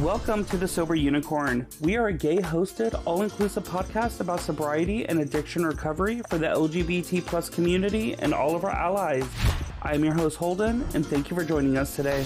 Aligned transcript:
Welcome 0.00 0.44
to 0.44 0.56
the 0.56 0.68
Sober 0.68 0.94
Unicorn. 0.94 1.66
We 1.80 1.96
are 1.96 2.06
a 2.06 2.12
gay 2.12 2.36
hosted, 2.36 3.02
all 3.04 3.22
inclusive 3.22 3.64
podcast 3.64 4.20
about 4.20 4.38
sobriety 4.38 5.04
and 5.04 5.18
addiction 5.18 5.66
recovery 5.66 6.22
for 6.30 6.38
the 6.38 6.46
LGBT 6.46 7.26
plus 7.26 7.50
community 7.50 8.14
and 8.20 8.32
all 8.32 8.54
of 8.54 8.62
our 8.62 8.70
allies. 8.70 9.28
I 9.82 9.94
am 9.94 10.04
your 10.04 10.14
host, 10.14 10.36
Holden, 10.36 10.86
and 10.94 11.04
thank 11.04 11.30
you 11.30 11.36
for 11.36 11.42
joining 11.42 11.76
us 11.76 11.96
today. 11.96 12.24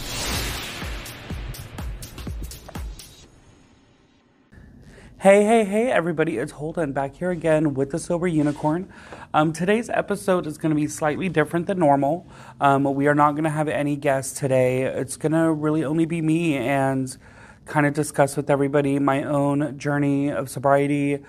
Hey, 5.20 5.44
hey, 5.44 5.64
hey, 5.64 5.90
everybody, 5.90 6.36
it's 6.36 6.52
Holden 6.52 6.92
back 6.92 7.14
here 7.14 7.30
again 7.30 7.72
with 7.72 7.92
the 7.92 7.98
Sober 7.98 8.26
Unicorn. 8.26 8.92
Um, 9.32 9.54
today's 9.54 9.88
episode 9.88 10.46
is 10.46 10.58
going 10.58 10.70
to 10.70 10.76
be 10.76 10.88
slightly 10.88 11.30
different 11.30 11.68
than 11.68 11.78
normal. 11.78 12.26
Um, 12.60 12.84
we 12.84 13.06
are 13.06 13.14
not 13.14 13.32
going 13.32 13.44
to 13.44 13.50
have 13.50 13.68
any 13.68 13.96
guests 13.96 14.38
today. 14.38 14.82
It's 14.82 15.16
going 15.16 15.32
to 15.32 15.50
really 15.50 15.84
only 15.84 16.04
be 16.04 16.20
me 16.20 16.56
and 16.56 17.16
kind 17.64 17.86
of 17.86 17.94
discuss 17.94 18.36
with 18.36 18.50
everybody 18.50 18.98
my 18.98 19.22
own 19.22 19.78
journey 19.78 20.30
of 20.30 20.48
sobriety, 20.48 21.24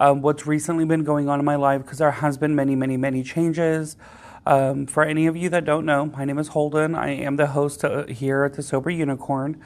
um, 0.00 0.22
what's 0.22 0.46
recently 0.46 0.84
been 0.84 1.04
going 1.04 1.28
on 1.28 1.38
in 1.38 1.44
my 1.44 1.56
life, 1.56 1.82
because 1.82 1.98
there 1.98 2.10
has 2.10 2.36
been 2.36 2.54
many, 2.54 2.74
many, 2.74 2.96
many 2.96 3.22
changes. 3.22 3.96
Um, 4.44 4.86
for 4.86 5.02
any 5.04 5.26
of 5.26 5.36
you 5.36 5.48
that 5.48 5.64
don't 5.64 5.84
know, 5.84 6.06
my 6.06 6.24
name 6.24 6.38
is 6.38 6.48
Holden. 6.48 6.94
I 6.94 7.10
am 7.10 7.36
the 7.36 7.48
host 7.48 7.84
uh, 7.84 8.06
here 8.06 8.44
at 8.44 8.54
the 8.54 8.62
Sober 8.62 8.90
Unicorn. 8.90 9.60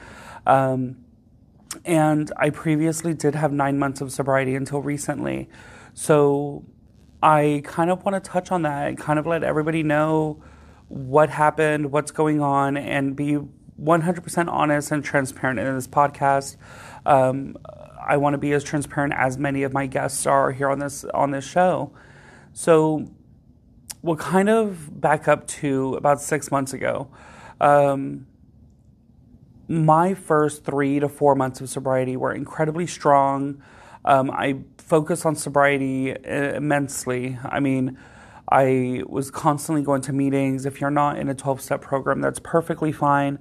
Um, 0.45 0.97
and 1.85 2.31
I 2.37 2.49
previously 2.49 3.13
did 3.13 3.35
have 3.35 3.51
nine 3.51 3.77
months 3.77 4.01
of 4.01 4.11
sobriety 4.11 4.55
until 4.55 4.81
recently. 4.81 5.49
So 5.93 6.65
I 7.21 7.61
kind 7.63 7.91
of 7.91 8.03
want 8.03 8.21
to 8.21 8.29
touch 8.29 8.51
on 8.51 8.63
that 8.63 8.87
and 8.87 8.97
kind 8.97 9.19
of 9.19 9.27
let 9.27 9.43
everybody 9.43 9.83
know 9.83 10.41
what 10.87 11.29
happened, 11.29 11.91
what's 11.91 12.11
going 12.11 12.41
on, 12.41 12.75
and 12.75 13.15
be 13.15 13.39
100% 13.81 14.47
honest 14.47 14.91
and 14.91 15.03
transparent 15.03 15.59
in 15.59 15.75
this 15.75 15.87
podcast. 15.87 16.57
Um, 17.05 17.57
I 18.05 18.17
want 18.17 18.33
to 18.33 18.37
be 18.37 18.51
as 18.53 18.63
transparent 18.63 19.13
as 19.15 19.37
many 19.37 19.63
of 19.63 19.73
my 19.73 19.87
guests 19.87 20.25
are 20.25 20.51
here 20.51 20.69
on 20.69 20.79
this 20.79 21.03
on 21.05 21.31
this 21.31 21.45
show. 21.45 21.91
So 22.53 23.07
we'll 24.01 24.17
kind 24.17 24.49
of 24.49 24.99
back 24.99 25.27
up 25.27 25.47
to 25.47 25.95
about 25.95 26.21
six 26.21 26.51
months 26.51 26.73
ago. 26.73 27.09
Um, 27.59 28.27
my 29.67 30.13
first 30.13 30.65
three 30.65 30.99
to 30.99 31.07
four 31.07 31.35
months 31.35 31.61
of 31.61 31.69
sobriety 31.69 32.17
were 32.17 32.33
incredibly 32.33 32.87
strong. 32.87 33.63
Um, 34.03 34.29
I 34.31 34.59
focused 34.77 35.25
on 35.25 35.35
sobriety 35.35 36.15
immensely. 36.25 37.37
I 37.43 37.59
mean, 37.59 37.97
I 38.51 39.03
was 39.07 39.31
constantly 39.31 39.81
going 39.81 40.01
to 40.01 40.13
meetings. 40.13 40.65
If 40.65 40.81
you're 40.81 40.91
not 40.91 41.17
in 41.17 41.29
a 41.29 41.33
12 41.33 41.61
step 41.61 41.81
program, 41.81 42.21
that's 42.21 42.39
perfectly 42.39 42.91
fine 42.91 43.39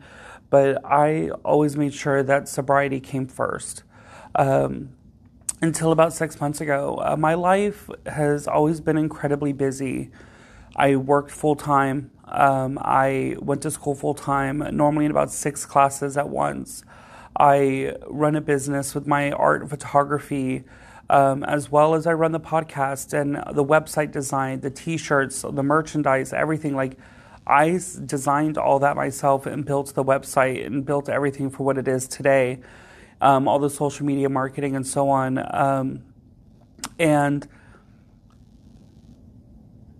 but 0.50 0.84
I 0.84 1.30
always 1.44 1.76
made 1.76 1.94
sure 1.94 2.22
that 2.24 2.48
sobriety 2.48 3.00
came 3.00 3.26
first. 3.26 3.84
Um, 4.34 4.90
until 5.62 5.92
about 5.92 6.12
six 6.12 6.40
months 6.40 6.60
ago, 6.60 7.00
uh, 7.04 7.16
my 7.16 7.34
life 7.34 7.88
has 8.06 8.48
always 8.48 8.80
been 8.80 8.98
incredibly 8.98 9.52
busy. 9.52 10.10
I 10.76 10.96
worked 10.96 11.30
full 11.30 11.54
time. 11.54 12.10
Um, 12.24 12.78
I 12.80 13.36
went 13.40 13.62
to 13.62 13.70
school 13.70 13.94
full 13.94 14.14
time, 14.14 14.58
normally 14.72 15.04
in 15.04 15.10
about 15.10 15.30
six 15.30 15.64
classes 15.64 16.16
at 16.16 16.28
once. 16.28 16.84
I 17.38 17.94
run 18.08 18.36
a 18.36 18.40
business 18.40 18.94
with 18.94 19.06
my 19.06 19.30
art 19.32 19.62
and 19.62 19.70
photography, 19.70 20.64
um, 21.10 21.42
as 21.42 21.72
well 21.72 21.94
as 21.94 22.06
I 22.06 22.12
run 22.12 22.30
the 22.30 22.40
podcast 22.40 23.12
and 23.12 23.34
the 23.34 23.64
website 23.64 24.12
design, 24.12 24.60
the 24.60 24.70
t 24.70 24.96
shirts, 24.96 25.42
the 25.42 25.62
merchandise, 25.62 26.32
everything. 26.32 26.76
Like, 26.76 26.96
I 27.44 27.80
designed 28.06 28.56
all 28.56 28.78
that 28.78 28.94
myself 28.94 29.44
and 29.44 29.64
built 29.64 29.94
the 29.94 30.04
website 30.04 30.64
and 30.64 30.86
built 30.86 31.08
everything 31.08 31.50
for 31.50 31.64
what 31.64 31.78
it 31.78 31.88
is 31.88 32.06
today, 32.06 32.60
um, 33.20 33.48
all 33.48 33.58
the 33.58 33.68
social 33.68 34.06
media 34.06 34.28
marketing 34.28 34.76
and 34.76 34.86
so 34.86 35.08
on. 35.08 35.38
Um, 35.52 36.04
and 36.96 37.48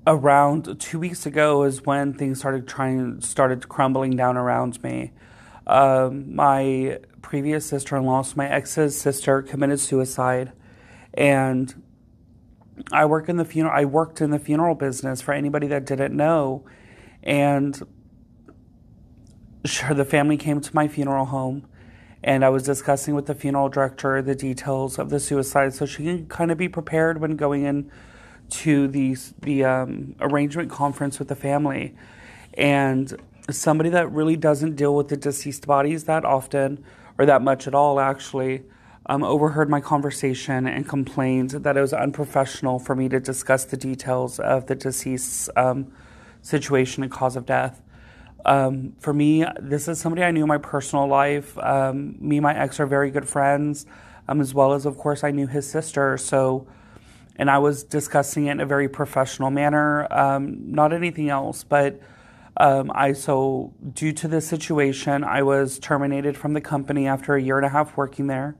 around 0.06 0.78
two 0.78 1.00
weeks 1.00 1.26
ago 1.26 1.64
is 1.64 1.84
when 1.84 2.14
things 2.14 2.38
started 2.38 2.68
trying 2.68 3.20
started 3.20 3.68
crumbling 3.68 4.14
down 4.14 4.36
around 4.36 4.80
me. 4.84 5.10
Um, 5.66 6.36
my 6.36 7.00
previous 7.20 7.66
sister-in-law, 7.66 8.22
so 8.22 8.34
my 8.36 8.48
ex's 8.48 8.98
sister, 8.98 9.42
committed 9.42 9.80
suicide, 9.80 10.52
and 11.14 11.82
I 12.92 13.04
work 13.04 13.28
in 13.28 13.36
the 13.36 13.44
funeral. 13.44 13.74
I 13.76 13.84
worked 13.84 14.20
in 14.20 14.30
the 14.30 14.38
funeral 14.38 14.74
business. 14.74 15.20
For 15.20 15.32
anybody 15.32 15.66
that 15.68 15.84
didn't 15.84 16.16
know, 16.16 16.64
and 17.22 17.80
sure, 19.64 19.94
the 19.94 20.04
family 20.04 20.36
came 20.36 20.60
to 20.60 20.74
my 20.74 20.88
funeral 20.88 21.26
home, 21.26 21.66
and 22.22 22.44
I 22.44 22.48
was 22.48 22.62
discussing 22.62 23.14
with 23.14 23.26
the 23.26 23.34
funeral 23.34 23.68
director 23.68 24.22
the 24.22 24.34
details 24.34 24.98
of 24.98 25.10
the 25.10 25.20
suicide, 25.20 25.74
so 25.74 25.86
she 25.86 26.04
can 26.04 26.26
kind 26.26 26.50
of 26.50 26.58
be 26.58 26.68
prepared 26.68 27.20
when 27.20 27.36
going 27.36 27.64
in 27.64 27.90
to 28.50 28.88
the 28.88 29.16
the 29.42 29.64
um, 29.64 30.16
arrangement 30.20 30.70
conference 30.70 31.18
with 31.18 31.28
the 31.28 31.36
family. 31.36 31.94
And 32.54 33.14
somebody 33.50 33.90
that 33.90 34.10
really 34.10 34.36
doesn't 34.36 34.76
deal 34.76 34.94
with 34.94 35.08
the 35.08 35.16
deceased 35.16 35.66
bodies 35.66 36.04
that 36.04 36.24
often 36.24 36.84
or 37.18 37.26
that 37.26 37.42
much 37.42 37.66
at 37.66 37.74
all, 37.74 38.00
actually. 38.00 38.62
Um, 39.10 39.24
overheard 39.24 39.68
my 39.68 39.80
conversation 39.80 40.68
and 40.68 40.88
complained 40.88 41.50
that 41.50 41.76
it 41.76 41.80
was 41.80 41.92
unprofessional 41.92 42.78
for 42.78 42.94
me 42.94 43.08
to 43.08 43.18
discuss 43.18 43.64
the 43.64 43.76
details 43.76 44.38
of 44.38 44.66
the 44.66 44.76
deceased's 44.76 45.50
um, 45.56 45.90
situation 46.42 47.02
and 47.02 47.10
cause 47.10 47.34
of 47.34 47.44
death. 47.44 47.82
Um, 48.44 48.92
for 49.00 49.12
me, 49.12 49.44
this 49.60 49.88
is 49.88 50.00
somebody 50.00 50.22
I 50.22 50.30
knew 50.30 50.42
in 50.42 50.48
my 50.48 50.58
personal 50.58 51.08
life. 51.08 51.58
Um, 51.58 52.14
me 52.20 52.36
and 52.36 52.44
my 52.44 52.56
ex 52.56 52.78
are 52.78 52.86
very 52.86 53.10
good 53.10 53.28
friends, 53.28 53.84
um, 54.28 54.40
as 54.40 54.54
well 54.54 54.74
as, 54.74 54.86
of 54.86 54.96
course, 54.96 55.24
I 55.24 55.32
knew 55.32 55.48
his 55.48 55.68
sister. 55.68 56.16
So, 56.16 56.68
and 57.34 57.50
I 57.50 57.58
was 57.58 57.82
discussing 57.82 58.46
it 58.46 58.52
in 58.52 58.60
a 58.60 58.66
very 58.66 58.88
professional 58.88 59.50
manner, 59.50 60.06
um, 60.12 60.72
not 60.72 60.92
anything 60.92 61.28
else. 61.28 61.64
But 61.64 62.00
um, 62.56 62.92
I, 62.94 63.14
so 63.14 63.74
due 63.92 64.12
to 64.12 64.28
this 64.28 64.46
situation, 64.46 65.24
I 65.24 65.42
was 65.42 65.80
terminated 65.80 66.36
from 66.36 66.52
the 66.52 66.60
company 66.60 67.08
after 67.08 67.34
a 67.34 67.42
year 67.42 67.56
and 67.56 67.66
a 67.66 67.70
half 67.70 67.96
working 67.96 68.28
there. 68.28 68.54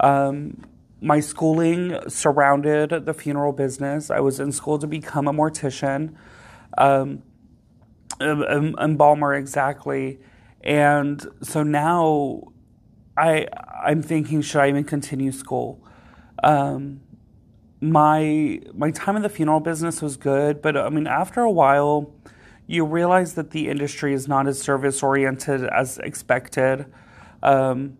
Um, 0.00 0.62
my 1.00 1.20
schooling 1.20 1.98
surrounded 2.08 3.06
the 3.06 3.14
funeral 3.14 3.52
business. 3.52 4.10
I 4.10 4.20
was 4.20 4.38
in 4.38 4.52
school 4.52 4.78
to 4.78 4.86
become 4.86 5.26
a 5.26 5.32
mortician 5.32 6.14
um, 6.78 7.22
embalmer 8.20 9.34
exactly. 9.34 10.20
And 10.62 11.26
so 11.42 11.62
now 11.62 12.42
I 13.16 13.48
I'm 13.84 14.02
thinking 14.02 14.42
should 14.42 14.60
I 14.60 14.68
even 14.68 14.84
continue 14.84 15.32
school? 15.32 15.84
Um, 16.42 17.00
my 17.80 18.60
my 18.74 18.90
time 18.92 19.16
in 19.16 19.22
the 19.22 19.28
funeral 19.28 19.60
business 19.60 20.00
was 20.00 20.16
good, 20.16 20.62
but 20.62 20.76
I 20.76 20.88
mean 20.88 21.06
after 21.06 21.40
a 21.40 21.50
while 21.50 22.12
you 22.66 22.84
realize 22.84 23.34
that 23.34 23.50
the 23.50 23.68
industry 23.68 24.14
is 24.14 24.28
not 24.28 24.46
as 24.46 24.60
service 24.60 25.02
oriented 25.02 25.64
as 25.64 25.98
expected. 25.98 26.86
Um, 27.42 27.98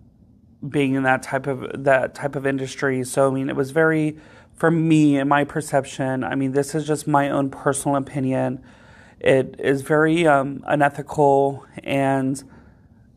being 0.68 0.94
in 0.94 1.02
that 1.02 1.22
type 1.22 1.46
of 1.46 1.84
that 1.84 2.14
type 2.14 2.36
of 2.36 2.46
industry, 2.46 3.04
so 3.04 3.28
I 3.28 3.34
mean 3.34 3.48
it 3.48 3.56
was 3.56 3.70
very 3.70 4.16
for 4.62 4.70
me, 4.70 5.16
and 5.16 5.28
my 5.28 5.42
perception, 5.42 6.22
I 6.22 6.34
mean, 6.36 6.52
this 6.52 6.74
is 6.74 6.86
just 6.86 7.08
my 7.08 7.30
own 7.30 7.50
personal 7.50 7.96
opinion. 7.96 8.62
It 9.18 9.56
is 9.58 9.82
very 9.82 10.24
um, 10.26 10.62
unethical 10.66 11.66
and 11.82 12.42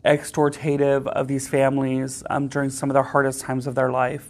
extortative 0.04 1.08
of 1.08 1.28
these 1.28 1.48
families 1.48 2.24
um, 2.30 2.48
during 2.48 2.70
some 2.70 2.90
of 2.90 2.96
the 2.96 3.04
hardest 3.04 3.42
times 3.42 3.68
of 3.68 3.76
their 3.76 3.92
life. 3.92 4.30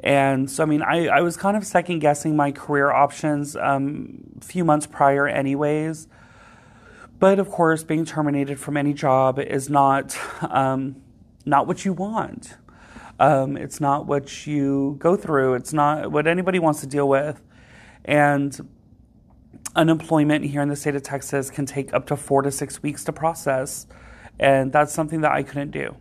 And 0.00 0.50
so, 0.50 0.62
I 0.62 0.66
mean, 0.66 0.82
I, 0.82 1.06
I 1.06 1.20
was 1.20 1.36
kind 1.36 1.56
of 1.56 1.64
second 1.64 2.00
guessing 2.00 2.36
my 2.36 2.52
career 2.52 2.90
options 2.90 3.56
um, 3.56 4.24
a 4.38 4.44
few 4.44 4.64
months 4.64 4.86
prior, 4.86 5.26
anyways. 5.26 6.08
But 7.18 7.38
of 7.38 7.48
course, 7.48 7.84
being 7.84 8.04
terminated 8.04 8.60
from 8.60 8.76
any 8.76 8.92
job 8.92 9.38
is 9.38 9.70
not 9.70 10.14
um, 10.42 10.96
not 11.44 11.66
what 11.66 11.84
you 11.84 11.92
want. 11.92 12.56
Um, 13.20 13.56
it's 13.56 13.80
not 13.80 14.06
what 14.06 14.46
you 14.46 14.96
go 14.98 15.16
through. 15.16 15.54
It's 15.54 15.72
not 15.72 16.10
what 16.10 16.26
anybody 16.26 16.58
wants 16.58 16.80
to 16.80 16.86
deal 16.86 17.08
with. 17.08 17.40
And 18.04 18.68
unemployment 19.76 20.44
here 20.44 20.62
in 20.62 20.68
the 20.68 20.76
state 20.76 20.94
of 20.94 21.02
Texas 21.02 21.50
can 21.50 21.66
take 21.66 21.92
up 21.94 22.06
to 22.06 22.16
four 22.16 22.42
to 22.42 22.50
six 22.50 22.82
weeks 22.82 23.04
to 23.04 23.12
process. 23.12 23.86
And 24.38 24.72
that's 24.72 24.92
something 24.92 25.20
that 25.20 25.32
I 25.32 25.42
couldn't 25.42 25.70
do. 25.70 25.96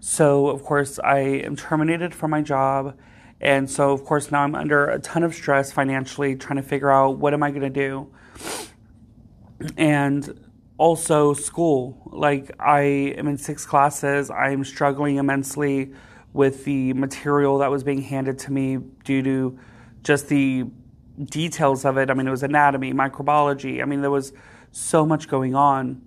So, 0.00 0.48
of 0.48 0.62
course, 0.62 0.98
I 0.98 1.18
am 1.18 1.56
terminated 1.56 2.14
from 2.14 2.32
my 2.32 2.42
job. 2.42 2.98
And 3.40 3.70
so, 3.70 3.92
of 3.92 4.04
course, 4.04 4.30
now 4.30 4.42
I'm 4.42 4.54
under 4.54 4.86
a 4.86 4.98
ton 4.98 5.22
of 5.22 5.34
stress 5.34 5.72
financially 5.72 6.36
trying 6.36 6.56
to 6.56 6.62
figure 6.62 6.90
out 6.90 7.18
what 7.18 7.34
am 7.34 7.42
I 7.42 7.50
going 7.50 7.62
to 7.62 7.70
do. 7.70 8.12
And 9.76 10.51
also, 10.82 11.32
school. 11.32 11.96
Like, 12.06 12.50
I 12.58 12.80
am 13.16 13.28
in 13.28 13.38
six 13.38 13.64
classes. 13.64 14.32
I'm 14.32 14.64
struggling 14.64 15.18
immensely 15.18 15.92
with 16.32 16.64
the 16.64 16.92
material 16.94 17.58
that 17.58 17.70
was 17.70 17.84
being 17.84 18.02
handed 18.02 18.36
to 18.40 18.50
me 18.50 18.78
due 19.04 19.22
to 19.22 19.58
just 20.02 20.28
the 20.28 20.64
details 21.24 21.84
of 21.84 21.98
it. 21.98 22.10
I 22.10 22.14
mean, 22.14 22.26
it 22.26 22.32
was 22.32 22.42
anatomy, 22.42 22.92
microbiology. 22.92 23.80
I 23.80 23.84
mean, 23.84 24.00
there 24.00 24.10
was 24.10 24.32
so 24.72 25.06
much 25.06 25.28
going 25.28 25.54
on. 25.54 26.02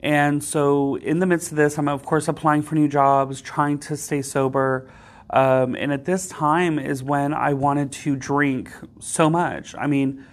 And 0.00 0.42
so, 0.42 0.96
in 0.96 1.20
the 1.20 1.26
midst 1.26 1.52
of 1.52 1.56
this, 1.56 1.78
I'm 1.78 1.86
of 1.86 2.04
course 2.04 2.26
applying 2.26 2.62
for 2.62 2.74
new 2.74 2.88
jobs, 2.88 3.40
trying 3.40 3.78
to 3.86 3.96
stay 3.96 4.22
sober. 4.22 4.90
Um, 5.30 5.76
and 5.76 5.92
at 5.92 6.06
this 6.06 6.26
time 6.26 6.80
is 6.80 7.04
when 7.04 7.32
I 7.32 7.54
wanted 7.54 7.92
to 7.92 8.16
drink 8.16 8.72
so 8.98 9.30
much. 9.30 9.76
I 9.76 9.86
mean, 9.86 10.26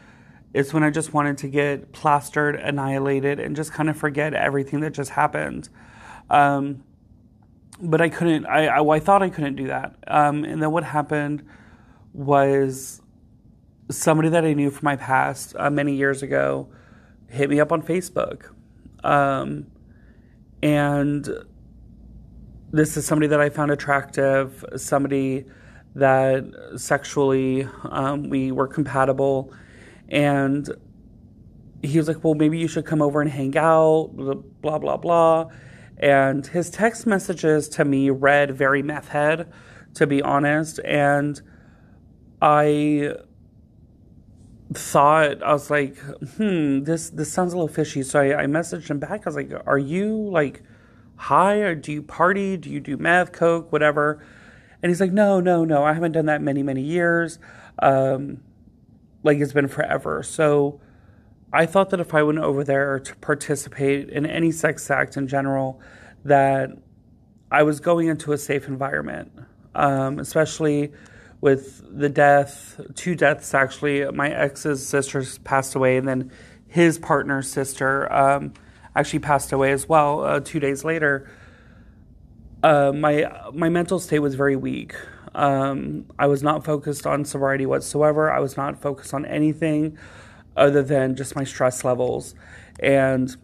it's 0.55 0.73
when 0.73 0.83
I 0.83 0.89
just 0.89 1.13
wanted 1.13 1.37
to 1.39 1.49
get 1.49 1.91
plastered, 1.91 2.55
annihilated, 2.55 3.41
and 3.41 3.57
just 3.57 3.73
kind 3.73 3.89
of 3.89 3.97
forget 3.97 4.33
everything 4.33 4.79
that 4.79 4.93
just 4.93 5.11
happened. 5.11 5.67
Um, 6.29 6.85
but 7.81 7.99
I 7.99 8.07
couldn't, 8.07 8.45
I, 8.45 8.67
I, 8.67 8.95
I, 8.95 8.99
thought 9.01 9.21
I 9.21 9.29
couldn't 9.29 9.57
do 9.57 9.67
that. 9.67 9.97
Um, 10.07 10.45
and 10.45 10.61
then 10.61 10.71
what 10.71 10.85
happened 10.85 11.45
was 12.13 13.01
somebody 13.91 14.29
that 14.29 14.45
I 14.45 14.53
knew 14.53 14.71
from 14.71 14.85
my 14.85 14.95
past 14.95 15.57
uh, 15.59 15.69
many 15.69 15.93
years 15.93 16.23
ago 16.23 16.69
hit 17.27 17.49
me 17.49 17.59
up 17.59 17.73
on 17.73 17.81
Facebook. 17.81 18.49
Um, 19.03 19.67
and 20.63 21.27
this 22.71 22.95
is 22.95 23.05
somebody 23.05 23.27
that 23.27 23.41
I 23.41 23.49
found 23.49 23.71
attractive, 23.71 24.63
somebody 24.77 25.43
that 25.95 26.45
sexually 26.77 27.67
um, 27.83 28.29
we 28.29 28.53
were 28.53 28.69
compatible. 28.69 29.51
And 30.09 30.69
he 31.81 31.97
was 31.97 32.07
like, 32.07 32.23
Well, 32.23 32.35
maybe 32.35 32.57
you 32.57 32.67
should 32.67 32.85
come 32.85 33.01
over 33.01 33.21
and 33.21 33.29
hang 33.29 33.57
out, 33.57 34.11
blah, 34.61 34.79
blah, 34.79 34.97
blah. 34.97 35.49
And 35.97 36.45
his 36.45 36.69
text 36.69 37.07
messages 37.07 37.69
to 37.69 37.85
me 37.85 38.09
read 38.09 38.51
very 38.55 38.83
meth 38.83 39.09
head, 39.09 39.51
to 39.93 40.05
be 40.05 40.21
honest. 40.21 40.79
And 40.83 41.41
I 42.41 43.13
thought 44.73 45.41
I 45.41 45.53
was 45.53 45.69
like, 45.69 45.97
hmm, 45.97 46.83
this 46.83 47.09
this 47.09 47.31
sounds 47.31 47.53
a 47.53 47.57
little 47.57 47.73
fishy. 47.73 48.03
So 48.03 48.19
I, 48.19 48.43
I 48.43 48.45
messaged 48.45 48.89
him 48.89 48.99
back. 48.99 49.25
I 49.25 49.29
was 49.29 49.35
like, 49.35 49.51
are 49.65 49.77
you 49.77 50.29
like 50.29 50.63
high 51.15 51.57
or 51.57 51.75
do 51.75 51.91
you 51.91 52.01
party? 52.01 52.57
Do 52.57 52.69
you 52.69 52.79
do 52.79 52.97
meth, 52.97 53.31
coke, 53.31 53.71
whatever? 53.71 54.21
And 54.81 54.89
he's 54.89 54.99
like, 54.99 55.11
no, 55.11 55.39
no, 55.39 55.65
no. 55.65 55.83
I 55.83 55.93
haven't 55.93 56.11
done 56.11 56.25
that 56.25 56.41
many, 56.41 56.61
many 56.61 56.81
years. 56.81 57.39
Um, 57.79 58.41
like 59.25 59.39
it's 59.39 59.53
been 59.53 59.67
forever. 59.67 60.23
So 60.23 60.79
I 61.51 61.65
thought 61.65 61.89
that 61.89 61.99
if 61.99 62.13
I 62.13 62.23
went 62.23 62.39
over 62.39 62.63
there 62.63 62.99
to 62.99 63.15
participate 63.17 64.09
in 64.09 64.25
any 64.25 64.51
sex 64.51 64.89
act 64.89 65.17
in 65.17 65.27
general, 65.27 65.81
that 66.23 66.69
I 67.51 67.63
was 67.63 67.79
going 67.79 68.07
into 68.07 68.33
a 68.33 68.37
safe 68.37 68.67
environment, 68.67 69.31
um, 69.73 70.19
especially 70.19 70.91
with 71.41 71.83
the 71.97 72.09
death, 72.09 72.79
two 72.95 73.15
deaths 73.15 73.53
actually. 73.53 74.09
My 74.11 74.29
ex's 74.29 74.87
sister 74.87 75.23
passed 75.43 75.75
away, 75.75 75.97
and 75.97 76.07
then 76.07 76.31
his 76.67 76.97
partner's 76.97 77.49
sister 77.49 78.11
um, 78.11 78.53
actually 78.95 79.19
passed 79.19 79.51
away 79.51 79.71
as 79.71 79.87
well 79.89 80.23
uh, 80.23 80.39
two 80.39 80.59
days 80.59 80.83
later. 80.83 81.29
Uh, 82.63 82.91
my 82.93 83.31
my 83.53 83.69
mental 83.69 83.99
state 83.99 84.19
was 84.19 84.35
very 84.35 84.55
weak. 84.55 84.95
Um, 85.35 86.05
I 86.17 86.27
was 86.27 86.41
not 86.41 86.63
focused 86.63 87.05
on 87.05 87.25
sobriety 87.25 87.65
whatsoever. 87.65 88.31
I 88.31 88.39
was 88.39 88.55
not 88.55 88.81
focused 88.81 89.13
on 89.13 89.25
anything 89.25 89.97
other 90.55 90.81
than 90.81 91.15
just 91.15 91.35
my 91.35 91.43
stress 91.43 91.83
levels. 91.83 92.33
And 92.79 93.35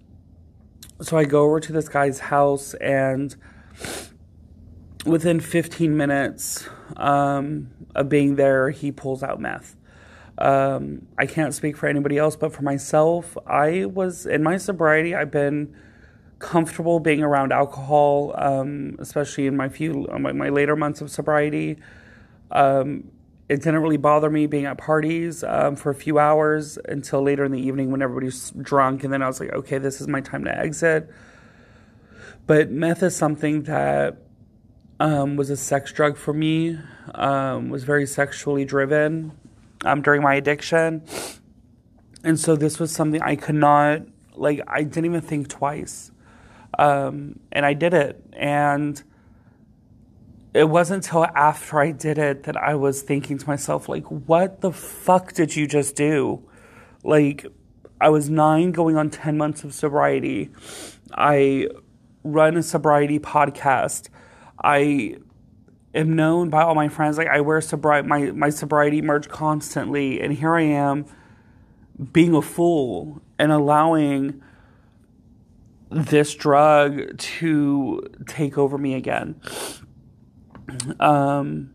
so 1.01 1.17
I 1.17 1.25
go 1.25 1.43
over 1.43 1.59
to 1.59 1.73
this 1.73 1.89
guy's 1.89 2.19
house, 2.19 2.73
and 2.75 3.35
within 5.05 5.39
15 5.39 5.97
minutes 5.97 6.67
um, 6.95 7.71
of 7.93 8.07
being 8.07 8.35
there, 8.35 8.69
he 8.69 8.91
pulls 8.91 9.21
out 9.21 9.39
meth. 9.39 9.75
Um, 10.37 11.07
I 11.17 11.25
can't 11.25 11.53
speak 11.53 11.75
for 11.75 11.87
anybody 11.87 12.17
else, 12.17 12.35
but 12.35 12.53
for 12.53 12.61
myself, 12.61 13.37
I 13.45 13.85
was 13.85 14.25
in 14.25 14.43
my 14.43 14.57
sobriety. 14.57 15.13
I've 15.13 15.31
been 15.31 15.75
comfortable 16.41 16.99
being 16.99 17.23
around 17.23 17.53
alcohol, 17.53 18.33
um, 18.37 18.97
especially 18.99 19.47
in 19.47 19.55
my 19.55 19.69
few 19.69 20.07
my, 20.19 20.33
my, 20.33 20.49
later 20.49 20.75
months 20.75 20.99
of 20.99 21.09
sobriety. 21.09 21.77
Um, 22.49 23.11
it 23.47 23.57
didn't 23.57 23.81
really 23.81 23.97
bother 23.97 24.29
me 24.29 24.47
being 24.47 24.65
at 24.65 24.77
parties 24.77 25.43
um, 25.43 25.75
for 25.75 25.89
a 25.89 25.95
few 25.95 26.19
hours 26.19 26.77
until 26.85 27.21
later 27.21 27.43
in 27.43 27.51
the 27.51 27.59
evening 27.59 27.91
when 27.91 28.01
everybody's 28.01 28.51
drunk, 28.51 29.03
and 29.03 29.11
then 29.11 29.21
I 29.21 29.27
was 29.27 29.39
like, 29.39 29.51
okay, 29.51 29.77
this 29.77 30.01
is 30.01 30.07
my 30.07 30.21
time 30.21 30.45
to 30.45 30.57
exit. 30.57 31.09
But 32.47 32.71
meth 32.71 33.03
is 33.03 33.15
something 33.15 33.63
that 33.63 34.17
um, 34.99 35.35
was 35.35 35.49
a 35.49 35.57
sex 35.57 35.91
drug 35.91 36.17
for 36.17 36.33
me. 36.33 36.79
Um, 37.13 37.69
was 37.69 37.83
very 37.83 38.05
sexually 38.05 38.63
driven 38.63 39.33
um, 39.83 40.01
during 40.01 40.21
my 40.21 40.35
addiction, 40.35 41.03
and 42.23 42.39
so 42.39 42.55
this 42.55 42.79
was 42.79 42.91
something 42.91 43.21
I 43.21 43.35
could 43.35 43.55
not 43.55 44.03
like. 44.35 44.61
I 44.67 44.83
didn't 44.83 45.05
even 45.05 45.21
think 45.21 45.49
twice, 45.49 46.11
um, 46.77 47.39
and 47.51 47.65
I 47.65 47.73
did 47.73 47.93
it. 47.93 48.23
And 48.33 49.01
it 50.53 50.69
wasn't 50.69 51.05
until 51.05 51.25
after 51.25 51.79
I 51.79 51.91
did 51.91 52.17
it 52.17 52.43
that 52.43 52.57
I 52.57 52.75
was 52.75 53.01
thinking 53.01 53.37
to 53.37 53.47
myself, 53.47 53.87
like, 53.87 54.05
what 54.05 54.61
the 54.61 54.71
fuck 54.71 55.33
did 55.33 55.55
you 55.55 55.67
just 55.67 55.95
do? 55.95 56.43
Like, 57.03 57.45
I 57.99 58.09
was 58.09 58.29
nine 58.29 58.71
going 58.71 58.97
on 58.97 59.09
10 59.09 59.37
months 59.37 59.63
of 59.63 59.73
sobriety. 59.73 60.49
I 61.13 61.67
run 62.23 62.57
a 62.57 62.63
sobriety 62.63 63.19
podcast. 63.19 64.09
I 64.61 65.17
am 65.93 66.15
known 66.15 66.49
by 66.49 66.63
all 66.63 66.75
my 66.75 66.89
friends. 66.89 67.17
Like, 67.17 67.27
I 67.27 67.41
wear 67.41 67.61
sobriety, 67.61 68.07
my, 68.07 68.31
my 68.31 68.49
sobriety 68.49 69.01
merch 69.01 69.29
constantly. 69.29 70.19
And 70.19 70.33
here 70.33 70.55
I 70.55 70.63
am 70.63 71.05
being 72.11 72.33
a 72.33 72.41
fool 72.41 73.21
and 73.37 73.51
allowing 73.51 74.41
this 75.91 76.33
drug 76.33 77.17
to 77.17 78.01
take 78.27 78.57
over 78.57 78.77
me 78.77 78.95
again. 78.95 79.39
Um, 80.99 81.73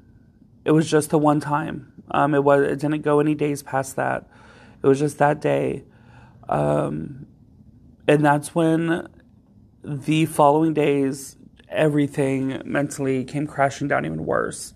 it 0.64 0.70
was 0.70 0.90
just 0.90 1.10
the 1.10 1.18
one 1.18 1.38
time. 1.40 1.92
Um, 2.10 2.34
it 2.34 2.42
was. 2.42 2.62
It 2.66 2.80
didn't 2.80 3.02
go 3.02 3.20
any 3.20 3.34
days 3.34 3.62
past 3.62 3.96
that. 3.96 4.28
It 4.82 4.86
was 4.86 4.98
just 4.98 5.18
that 5.18 5.40
day, 5.40 5.84
um, 6.48 7.26
and 8.08 8.24
that's 8.24 8.54
when 8.54 9.08
the 9.84 10.26
following 10.26 10.72
days 10.72 11.36
everything 11.68 12.62
mentally 12.64 13.24
came 13.24 13.46
crashing 13.46 13.88
down 13.88 14.06
even 14.06 14.24
worse. 14.24 14.72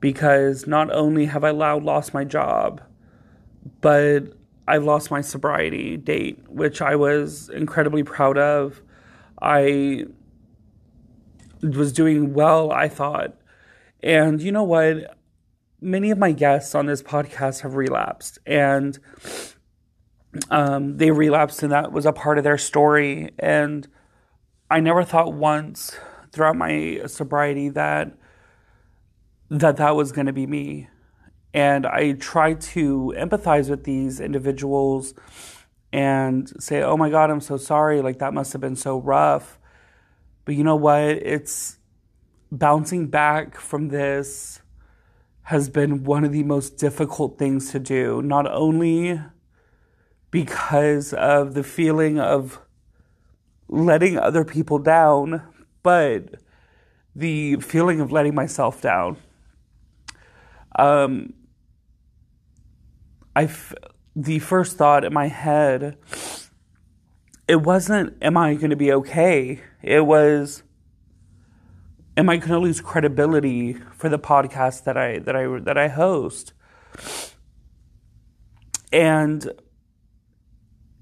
Because 0.00 0.66
not 0.66 0.92
only 0.92 1.26
have 1.26 1.44
I 1.44 1.50
loud 1.50 1.82
lost 1.82 2.14
my 2.14 2.24
job, 2.24 2.82
but 3.80 4.32
I've 4.66 4.84
lost 4.84 5.10
my 5.10 5.20
sobriety 5.20 5.96
date, 5.96 6.42
which 6.48 6.80
I 6.80 6.96
was 6.96 7.48
incredibly 7.50 8.02
proud 8.02 8.38
of. 8.38 8.80
I 9.40 10.04
was 11.62 11.92
doing 11.92 12.34
well, 12.34 12.72
I 12.72 12.88
thought. 12.88 13.36
And 14.02 14.40
you 14.40 14.52
know 14.52 14.62
what? 14.62 15.16
Many 15.80 16.10
of 16.10 16.18
my 16.18 16.32
guests 16.32 16.74
on 16.74 16.86
this 16.86 17.02
podcast 17.02 17.60
have 17.60 17.74
relapsed, 17.74 18.38
and 18.46 18.98
um, 20.50 20.96
they 20.96 21.10
relapsed, 21.10 21.62
and 21.62 21.72
that 21.72 21.92
was 21.92 22.06
a 22.06 22.12
part 22.12 22.38
of 22.38 22.44
their 22.44 22.56
story. 22.56 23.30
And 23.38 23.86
I 24.70 24.80
never 24.80 25.04
thought 25.04 25.34
once 25.34 25.96
throughout 26.32 26.56
my 26.56 27.02
sobriety 27.06 27.68
that 27.70 28.16
that 29.50 29.76
that 29.76 29.94
was 29.94 30.10
going 30.10 30.26
to 30.26 30.32
be 30.32 30.46
me. 30.46 30.88
And 31.54 31.86
I 31.86 32.12
try 32.12 32.54
to 32.54 33.14
empathize 33.16 33.70
with 33.70 33.84
these 33.84 34.20
individuals 34.20 35.14
and 35.92 36.52
say, 36.60 36.82
"Oh 36.82 36.96
my 36.96 37.08
God, 37.08 37.30
I'm 37.30 37.40
so 37.40 37.56
sorry. 37.56 38.02
Like 38.02 38.18
that 38.18 38.34
must 38.34 38.52
have 38.52 38.60
been 38.60 38.76
so 38.76 39.00
rough." 39.00 39.58
But 40.44 40.56
you 40.56 40.64
know 40.64 40.76
what? 40.76 41.00
It's 41.00 41.78
bouncing 42.50 43.06
back 43.06 43.56
from 43.56 43.88
this 43.88 44.60
has 45.44 45.68
been 45.68 46.04
one 46.04 46.24
of 46.24 46.32
the 46.32 46.42
most 46.42 46.76
difficult 46.76 47.38
things 47.38 47.70
to 47.70 47.78
do, 47.78 48.22
not 48.22 48.50
only 48.50 49.20
because 50.30 51.12
of 51.12 51.54
the 51.54 51.62
feeling 51.62 52.18
of 52.18 52.60
letting 53.68 54.18
other 54.18 54.44
people 54.44 54.78
down, 54.78 55.42
but 55.82 56.36
the 57.14 57.56
feeling 57.56 58.00
of 58.00 58.10
letting 58.10 58.34
myself 58.34 58.80
down. 58.80 59.16
Um, 60.76 61.34
I 63.36 63.48
the 64.16 64.38
first 64.38 64.76
thought 64.76 65.04
in 65.04 65.12
my 65.12 65.28
head 65.28 65.96
it 67.46 67.56
wasn't, 67.56 68.16
am 68.22 68.36
I 68.36 68.54
going 68.54 68.70
to 68.70 68.76
be 68.76 68.92
okay? 68.92 69.60
It 69.82 70.06
was, 70.06 70.62
am 72.16 72.30
I 72.30 72.36
going 72.36 72.52
to 72.52 72.58
lose 72.58 72.80
credibility 72.80 73.74
for 73.74 74.08
the 74.08 74.18
podcast 74.18 74.84
that 74.84 74.96
I 74.96 75.18
that 75.20 75.36
I 75.36 75.58
that 75.60 75.76
I 75.76 75.88
host? 75.88 76.52
And 78.92 79.44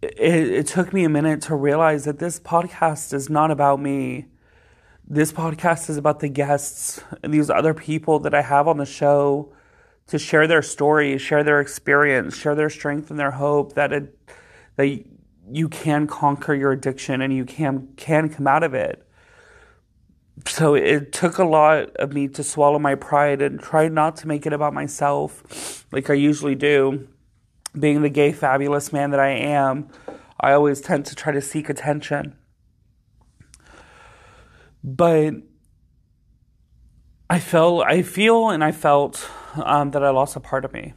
it, 0.02 0.10
it 0.18 0.66
took 0.66 0.92
me 0.92 1.04
a 1.04 1.08
minute 1.08 1.42
to 1.42 1.54
realize 1.54 2.06
that 2.06 2.18
this 2.18 2.40
podcast 2.40 3.12
is 3.12 3.30
not 3.30 3.50
about 3.50 3.80
me. 3.80 4.26
This 5.06 5.32
podcast 5.32 5.90
is 5.90 5.96
about 5.96 6.20
the 6.20 6.28
guests 6.28 7.02
and 7.22 7.32
these 7.32 7.50
other 7.50 7.74
people 7.74 8.18
that 8.20 8.34
I 8.34 8.42
have 8.42 8.66
on 8.66 8.78
the 8.78 8.86
show 8.86 9.52
to 10.08 10.18
share 10.18 10.46
their 10.46 10.62
story, 10.62 11.16
share 11.18 11.44
their 11.44 11.60
experience, 11.60 12.36
share 12.36 12.54
their 12.54 12.70
strength 12.70 13.10
and 13.10 13.18
their 13.18 13.30
hope 13.32 13.74
that 13.74 13.92
it, 13.92 14.18
that 14.76 15.04
you 15.50 15.68
can 15.68 16.06
conquer 16.06 16.54
your 16.54 16.72
addiction 16.72 17.20
and 17.20 17.34
you 17.34 17.44
can 17.44 17.88
can 17.96 18.28
come 18.28 18.46
out 18.46 18.62
of 18.62 18.74
it. 18.74 19.06
So 20.46 20.74
it 20.74 21.12
took 21.12 21.38
a 21.38 21.44
lot 21.44 21.94
of 21.96 22.12
me 22.12 22.28
to 22.28 22.42
swallow 22.42 22.78
my 22.78 22.94
pride 22.94 23.42
and 23.42 23.60
try 23.60 23.88
not 23.88 24.16
to 24.16 24.28
make 24.28 24.46
it 24.46 24.52
about 24.52 24.74
myself 24.74 25.86
like 25.92 26.10
I 26.10 26.14
usually 26.14 26.54
do. 26.54 27.08
Being 27.78 28.02
the 28.02 28.10
gay 28.10 28.32
fabulous 28.32 28.92
man 28.92 29.12
that 29.12 29.20
I 29.20 29.30
am, 29.30 29.88
I 30.38 30.52
always 30.52 30.80
tend 30.80 31.06
to 31.06 31.14
try 31.14 31.32
to 31.32 31.40
seek 31.40 31.68
attention. 31.70 32.36
But 34.84 35.34
I 37.30 37.38
felt 37.38 37.84
I 37.86 38.02
feel 38.02 38.50
and 38.50 38.62
I 38.62 38.72
felt 38.72 39.30
um, 39.54 39.90
that 39.92 40.02
I 40.04 40.10
lost 40.10 40.36
a 40.36 40.40
part 40.40 40.64
of 40.64 40.72
me 40.72 40.94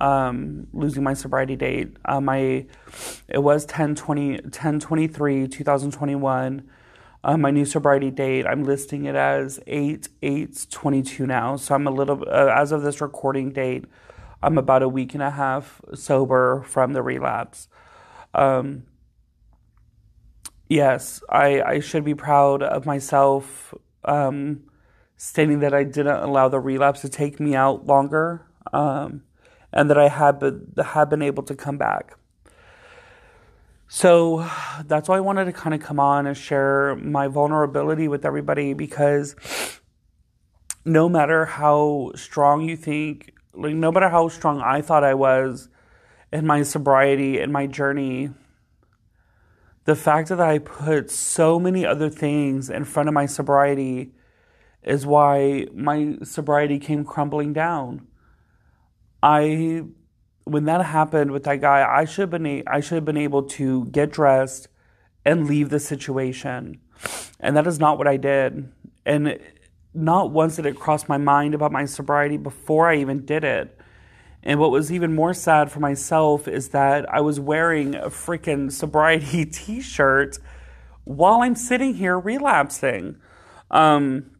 um, 0.00 0.66
losing 0.72 1.02
my 1.02 1.14
sobriety 1.14 1.56
date. 1.56 1.96
Uh, 2.04 2.20
my 2.20 2.66
it 3.28 3.42
was 3.42 3.64
10 3.66 3.94
20, 3.94 4.38
10 4.50 4.80
23 4.80 5.48
2021. 5.48 6.68
Uh, 7.24 7.36
my 7.36 7.50
new 7.50 7.64
sobriety 7.64 8.10
date, 8.10 8.46
I'm 8.46 8.62
listing 8.62 9.06
it 9.06 9.16
as 9.16 9.58
8 9.66 10.08
8 10.22 10.66
22 10.70 11.26
now. 11.26 11.56
So 11.56 11.74
I'm 11.74 11.86
a 11.86 11.90
little, 11.90 12.24
uh, 12.28 12.52
as 12.54 12.72
of 12.72 12.82
this 12.82 13.00
recording 13.00 13.50
date, 13.50 13.84
I'm 14.42 14.58
about 14.58 14.82
a 14.82 14.88
week 14.88 15.14
and 15.14 15.22
a 15.22 15.30
half 15.30 15.80
sober 15.94 16.62
from 16.66 16.92
the 16.92 17.02
relapse. 17.02 17.68
Um, 18.34 18.84
yes, 20.68 21.22
I, 21.28 21.62
I 21.62 21.80
should 21.80 22.04
be 22.04 22.14
proud 22.14 22.62
of 22.62 22.86
myself 22.86 23.74
um, 24.04 24.64
stating 25.16 25.60
that 25.60 25.74
I 25.74 25.84
didn't 25.84 26.22
allow 26.22 26.48
the 26.48 26.60
relapse 26.60 27.00
to 27.02 27.08
take 27.08 27.40
me 27.40 27.54
out 27.54 27.86
longer. 27.86 28.46
Um, 28.72 29.22
and 29.76 29.90
that 29.90 29.98
I 29.98 30.08
had 30.08 30.38
been, 30.38 30.72
have 30.82 31.10
been 31.10 31.20
able 31.20 31.42
to 31.44 31.54
come 31.54 31.76
back. 31.76 32.16
So 33.88 34.48
that's 34.86 35.08
why 35.08 35.18
I 35.18 35.20
wanted 35.20 35.44
to 35.44 35.52
kind 35.52 35.74
of 35.74 35.80
come 35.80 36.00
on 36.00 36.26
and 36.26 36.36
share 36.36 36.96
my 36.96 37.28
vulnerability 37.28 38.08
with 38.08 38.24
everybody 38.24 38.72
because 38.72 39.36
no 40.84 41.08
matter 41.08 41.44
how 41.44 42.12
strong 42.14 42.62
you 42.62 42.76
think, 42.76 43.32
like, 43.54 43.74
no 43.74 43.92
matter 43.92 44.08
how 44.08 44.28
strong 44.28 44.60
I 44.60 44.80
thought 44.80 45.04
I 45.04 45.14
was 45.14 45.68
in 46.32 46.46
my 46.46 46.62
sobriety 46.62 47.38
and 47.38 47.52
my 47.52 47.66
journey, 47.66 48.30
the 49.84 49.94
fact 49.94 50.30
that 50.30 50.40
I 50.40 50.58
put 50.58 51.10
so 51.10 51.60
many 51.60 51.84
other 51.86 52.08
things 52.08 52.70
in 52.70 52.84
front 52.84 53.08
of 53.08 53.14
my 53.14 53.26
sobriety 53.26 54.12
is 54.86 55.04
why 55.04 55.66
my 55.74 56.16
sobriety 56.22 56.78
came 56.78 57.04
crumbling 57.04 57.52
down. 57.52 58.06
I 59.22 59.82
when 60.44 60.64
that 60.64 60.84
happened 60.84 61.32
with 61.32 61.42
that 61.42 61.60
guy, 61.60 61.84
I 61.84 62.04
should 62.04 62.22
have 62.22 62.30
been 62.30 62.46
a, 62.46 62.62
I 62.68 62.78
should 62.80 62.94
have 62.94 63.04
been 63.04 63.16
able 63.16 63.42
to 63.42 63.86
get 63.86 64.12
dressed 64.12 64.68
and 65.24 65.48
leave 65.48 65.70
the 65.70 65.80
situation. 65.80 66.80
And 67.40 67.56
that 67.56 67.66
is 67.66 67.80
not 67.80 67.98
what 67.98 68.06
I 68.06 68.16
did. 68.16 68.72
And 69.04 69.40
not 69.92 70.30
once 70.30 70.56
did 70.56 70.66
it 70.66 70.78
cross 70.78 71.08
my 71.08 71.18
mind 71.18 71.54
about 71.54 71.72
my 71.72 71.84
sobriety 71.84 72.36
before 72.36 72.88
I 72.88 72.98
even 72.98 73.26
did 73.26 73.42
it. 73.42 73.76
And 74.44 74.60
what 74.60 74.70
was 74.70 74.92
even 74.92 75.16
more 75.16 75.34
sad 75.34 75.72
for 75.72 75.80
myself 75.80 76.46
is 76.46 76.68
that 76.68 77.12
I 77.12 77.20
was 77.20 77.40
wearing 77.40 77.96
a 77.96 78.06
freaking 78.06 78.70
sobriety 78.70 79.44
t 79.50 79.80
shirt 79.80 80.38
while 81.02 81.42
I'm 81.42 81.56
sitting 81.56 81.94
here 81.94 82.16
relapsing. 82.16 83.16
Um, 83.72 84.35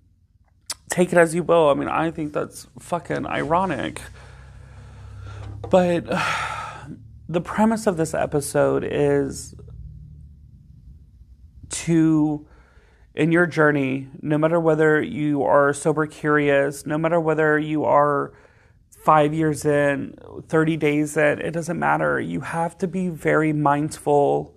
take 0.97 1.13
it 1.13 1.19
as 1.19 1.35
you 1.35 1.43
will. 1.43 1.69
I 1.69 1.75
mean, 1.75 1.89
I 1.89 2.11
think 2.11 2.33
that's 2.33 2.69
fucking 2.79 3.27
ironic. 3.27 4.01
But 5.71 6.07
the 7.29 7.43
premise 7.43 7.87
of 7.87 7.99
this 7.99 8.15
episode 8.15 8.83
is 8.83 9.55
to, 11.69 12.47
in 13.15 13.31
your 13.31 13.47
journey, 13.47 14.09
no 14.23 14.39
matter 14.39 14.59
whether 14.59 15.03
you 15.03 15.43
are 15.43 15.75
sober 15.75 16.07
curious, 16.07 16.87
no 16.87 16.97
matter 16.97 17.21
whether 17.21 17.59
you 17.59 17.85
are 17.85 18.33
five 19.05 19.35
years 19.35 19.67
in, 19.67 20.17
30 20.49 20.79
days 20.79 21.15
in, 21.19 21.41
it 21.43 21.51
doesn't 21.51 21.79
matter. 21.79 22.19
You 22.19 22.41
have 22.41 22.79
to 22.79 22.89
be 22.89 23.11
very 23.11 23.53
mindful 23.53 24.57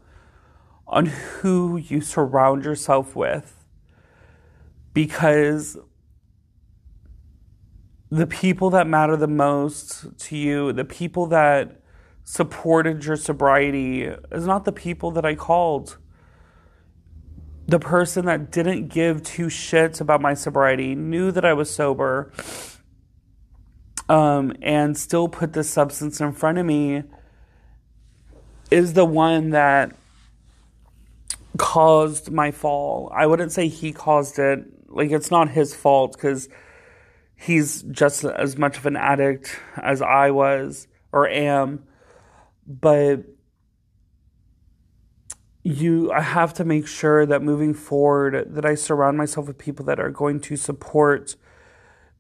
on 0.88 1.08
who 1.08 1.76
you 1.76 2.00
surround 2.00 2.64
yourself 2.64 3.14
with 3.14 3.66
because 4.94 5.78
the 8.12 8.26
people 8.26 8.70
that 8.72 8.88
matter 8.88 9.16
the 9.16 9.28
most 9.28 10.18
to 10.18 10.38
you, 10.38 10.74
the 10.74 10.86
people 10.86 11.28
that 11.28 11.80
supported 12.24 13.06
your 13.06 13.16
sobriety, 13.16 14.04
is 14.04 14.46
not 14.46 14.66
the 14.66 14.72
people 14.72 15.12
that 15.12 15.26
I 15.26 15.36
called. 15.36 15.98
The 17.68 17.80
person 17.80 18.26
that 18.26 18.52
didn't 18.52 18.88
give 18.88 19.22
two 19.22 19.46
shits 19.46 20.02
about 20.02 20.22
my 20.22 20.34
sobriety, 20.34 20.96
knew 20.96 21.32
that 21.32 21.46
I 21.46 21.54
was 21.54 21.70
sober, 21.70 22.32
um, 24.08 24.54
and 24.62 24.98
still 24.98 25.28
put 25.28 25.54
the 25.54 25.64
substance 25.64 26.20
in 26.20 26.32
front 26.32 26.58
of 26.58 26.66
me, 26.66 27.04
is 28.72 28.94
the 28.94 29.06
one 29.06 29.52
that 29.52 29.96
caused 31.58 32.32
my 32.32 32.50
fall. 32.50 33.12
I 33.14 33.28
wouldn't 33.28 33.52
say 33.52 33.68
he 33.68 33.92
caused 33.92 34.40
it. 34.40 34.66
Like, 34.88 35.12
it's 35.12 35.30
not 35.30 35.50
his 35.50 35.76
fault 35.76 36.14
because 36.14 36.50
he's 37.40 37.84
just 37.84 38.26
as 38.26 38.58
much 38.58 38.78
of 38.78 38.86
an 38.86 38.96
addict 38.96 39.60
as 39.78 40.02
I 40.02 40.32
was 40.32 40.88
or 41.12 41.28
am, 41.28 41.84
but 42.68 43.24
you 45.64 46.12
I 46.12 46.22
have 46.22 46.54
to 46.56 46.66
make 46.66 46.88
sure 46.88 47.26
that 47.26 47.42
moving 47.42 47.74
forward 47.74 48.54
that 48.54 48.66
I 48.66 48.76
surround 48.76 49.18
myself 49.18 49.48
with 49.48 49.58
people 49.58 49.86
that 49.86 50.00
are 50.00 50.10
going 50.10 50.40
to 50.42 50.56
support 50.56 51.36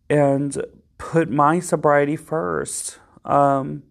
and 0.09 0.57
put 0.97 1.29
my 1.29 1.59
sobriety 1.59 2.15
first. 2.15 2.99
Um, 3.25 3.83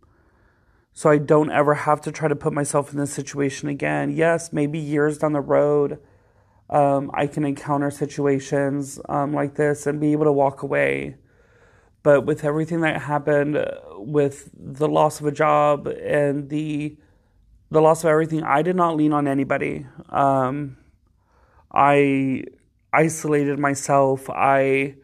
so 0.92 1.10
I 1.10 1.18
don't 1.18 1.50
ever 1.50 1.74
have 1.74 2.00
to 2.02 2.12
try 2.12 2.28
to 2.28 2.36
put 2.36 2.52
myself 2.52 2.92
in 2.92 2.98
this 2.98 3.12
situation 3.12 3.68
again. 3.68 4.10
Yes, 4.10 4.52
maybe 4.52 4.78
years 4.78 5.18
down 5.18 5.32
the 5.32 5.40
road, 5.40 5.98
um, 6.70 7.10
I 7.14 7.26
can 7.26 7.44
encounter 7.44 7.90
situations 7.90 9.00
um, 9.08 9.32
like 9.32 9.54
this 9.54 9.86
and 9.86 10.00
be 10.00 10.12
able 10.12 10.24
to 10.24 10.32
walk 10.32 10.62
away. 10.62 11.16
But 12.02 12.26
with 12.26 12.44
everything 12.44 12.82
that 12.82 13.02
happened, 13.02 13.56
uh, 13.56 13.80
with 13.96 14.50
the 14.54 14.88
loss 14.88 15.20
of 15.20 15.26
a 15.26 15.32
job 15.32 15.86
and 15.86 16.48
the 16.48 16.96
the 17.70 17.82
loss 17.82 18.02
of 18.02 18.08
everything, 18.08 18.42
I 18.44 18.62
did 18.62 18.76
not 18.76 18.96
lean 18.96 19.12
on 19.12 19.28
anybody. 19.28 19.86
Um, 20.08 20.78
I 21.70 22.44
isolated 22.94 23.58
myself. 23.58 24.30
I 24.30 24.94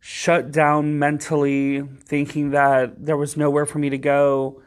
shut 0.00 0.50
down 0.50 0.98
mentally, 0.98 1.82
thinking 2.04 2.50
that 2.50 3.06
there 3.06 3.16
was 3.16 3.36
nowhere 3.36 3.64
for 3.64 3.78
me 3.78 3.88
to 3.88 3.96
go. 3.96 4.60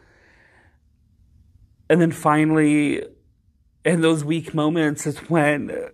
And 1.90 2.02
then 2.02 2.12
finally, 2.12 3.04
in 3.86 4.02
those 4.02 4.24
weak 4.24 4.56
moments, 4.56 5.06
is 5.06 5.20
when 5.30 5.90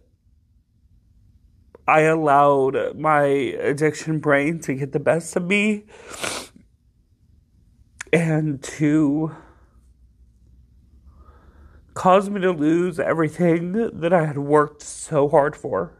I 1.89 2.01
allowed 2.01 2.99
my 2.99 3.23
addiction 3.23 4.19
brain 4.19 4.59
to 4.59 4.75
get 4.75 4.91
the 4.91 4.99
best 4.99 5.35
of 5.35 5.45
me 5.45 5.85
and 8.13 8.61
to 8.61 9.35
cause 11.95 12.29
me 12.29 12.41
to 12.41 12.51
lose 12.51 12.99
everything 12.99 13.71
that 14.01 14.13
I 14.13 14.27
had 14.27 14.37
worked 14.37 14.83
so 14.83 15.27
hard 15.29 15.55
for. 15.55 15.99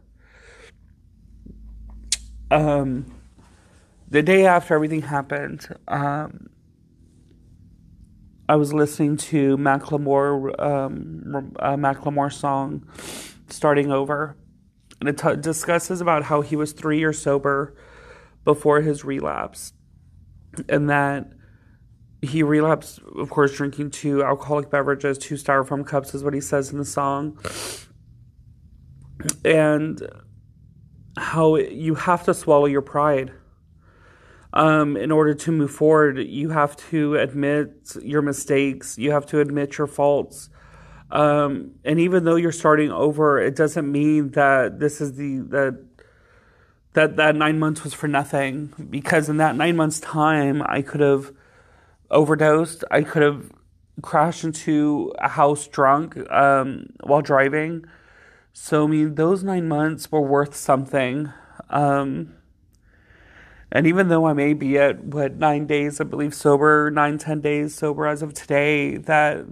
Um, 2.52 3.12
the 4.08 4.22
day 4.22 4.46
after 4.46 4.76
everything 4.76 5.02
happened, 5.02 5.76
um, 5.88 6.52
I 8.48 8.58
was 8.58 8.74
listening 8.74 9.18
to 9.18 9.58
Macklemore, 9.58 10.60
um, 10.62 11.54
uh, 11.58 11.76
Macklemore 11.78 12.32
song, 12.32 12.86
"Starting 13.48 13.92
Over," 13.92 14.36
and 15.00 15.10
it 15.10 15.18
t- 15.18 15.36
discusses 15.36 16.02
about 16.02 16.24
how 16.24 16.42
he 16.42 16.56
was 16.56 16.72
three 16.72 17.00
years 17.00 17.22
sober 17.22 17.76
before 18.44 18.82
his 18.82 19.04
relapse, 19.04 19.74
and 20.68 20.90
that 20.90 21.32
he 22.22 22.44
relapsed, 22.44 23.00
of 23.18 23.30
course, 23.30 23.56
drinking 23.56 23.92
two 23.92 24.24
alcoholic 24.24 24.70
beverages, 24.70 25.18
two 25.18 25.36
styrofoam 25.36 25.86
cups, 25.86 26.14
is 26.14 26.24
what 26.24 26.34
he 26.34 26.42
says 26.42 26.72
in 26.72 26.78
the 26.78 26.86
song, 26.86 27.38
and 29.46 30.02
how 31.18 31.56
you 31.56 31.96
have 31.96 32.24
to 32.24 32.34
swallow 32.34 32.66
your 32.66 32.82
pride. 32.82 33.32
Um, 34.52 34.98
in 34.98 35.12
order 35.12 35.36
to 35.36 35.52
move 35.52 35.70
forward, 35.70 36.18
you 36.18 36.50
have 36.50 36.76
to 36.90 37.16
admit 37.16 37.96
your 38.02 38.24
mistakes. 38.24 38.98
You 38.98 39.12
have 39.12 39.28
to 39.28 39.40
admit 39.40 39.78
your 39.78 39.86
faults. 39.86 40.50
Um, 41.12 41.72
and 41.84 42.00
even 42.00 42.24
though 42.24 42.36
you're 42.36 42.52
starting 42.52 42.92
over, 42.92 43.40
it 43.40 43.56
doesn't 43.56 43.92
mean 43.92 44.32
that 44.32 44.80
this 44.80 45.02
is 45.02 45.16
the 45.16 45.40
that 45.50 45.84
that 46.94 47.16
that 47.18 47.36
nine 47.36 47.60
months 47.60 47.84
was 47.84 47.94
for 47.94 48.08
nothing. 48.08 48.74
Because 48.90 49.30
in 49.30 49.38
that 49.38 49.56
nine 49.56 49.76
months 49.76 50.00
time, 50.00 50.62
I 50.66 50.82
could 50.82 51.02
have 51.02 51.32
overdosed. 52.12 52.84
I 52.92 53.02
could 53.02 53.24
have 53.24 53.52
crashed 54.02 54.44
into 54.44 55.14
a 55.20 55.30
house 55.30 55.68
drunk 55.68 56.18
um, 56.32 56.88
while 57.04 57.22
driving. 57.22 57.86
So, 58.54 58.86
I 58.86 58.88
mean, 58.88 59.16
those 59.16 59.44
nine 59.44 59.68
months 59.68 60.12
were 60.12 60.22
worth 60.22 60.56
something. 60.56 61.32
Um, 61.70 62.34
and 63.72 63.86
even 63.86 64.08
though 64.08 64.26
I 64.26 64.34
may 64.34 64.54
be 64.54 64.78
at, 64.78 65.04
what, 65.04 65.36
nine 65.36 65.68
days, 65.68 66.02
I 66.02 66.04
believe, 66.04 66.34
sober, 66.34 66.90
nine, 66.90 67.18
ten 67.18 67.42
days 67.42 67.76
sober 67.76 68.08
as 68.08 68.22
of 68.22 68.34
today, 68.34 68.98
that 68.98 69.46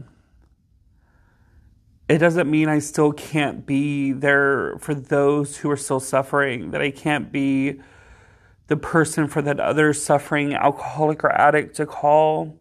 it 2.09 2.19
doesn't 2.19 2.49
mean 2.49 2.69
I 2.69 2.79
still 2.79 3.11
can't 3.11 3.65
be 3.65 4.13
there 4.13 4.77
for 4.79 4.93
those 4.93 5.57
who 5.57 5.69
are 5.69 5.77
still 5.77 5.99
suffering, 5.99 6.71
that 6.71 6.81
I 6.81 6.91
can't 6.91 7.31
be 7.31 7.81
the 8.67 8.77
person 8.77 9.27
for 9.27 9.41
that 9.41 9.59
other 9.59 9.93
suffering 9.93 10.53
alcoholic 10.53 11.23
or 11.23 11.31
addict 11.31 11.75
to 11.77 11.85
call. 11.85 12.59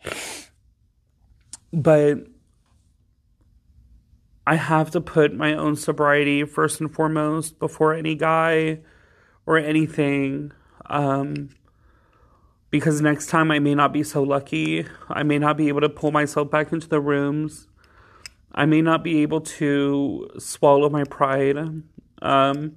But 1.72 2.26
I 4.46 4.56
have 4.56 4.90
to 4.92 5.00
put 5.00 5.34
my 5.34 5.54
own 5.54 5.76
sobriety 5.76 6.44
first 6.44 6.80
and 6.80 6.92
foremost 6.92 7.58
before 7.58 7.94
any 7.94 8.14
guy 8.14 8.80
or 9.44 9.58
anything. 9.58 10.52
Um, 10.86 11.50
because 12.70 13.00
next 13.00 13.26
time 13.26 13.50
I 13.50 13.58
may 13.58 13.74
not 13.74 13.92
be 13.92 14.02
so 14.02 14.22
lucky. 14.22 14.86
I 15.08 15.22
may 15.22 15.38
not 15.38 15.56
be 15.56 15.68
able 15.68 15.80
to 15.80 15.88
pull 15.88 16.12
myself 16.12 16.50
back 16.50 16.72
into 16.72 16.88
the 16.88 17.00
rooms. 17.00 17.68
I 18.52 18.66
may 18.66 18.82
not 18.82 19.04
be 19.04 19.22
able 19.22 19.40
to 19.42 20.30
swallow 20.38 20.88
my 20.88 21.04
pride. 21.04 21.56
Um, 22.22 22.76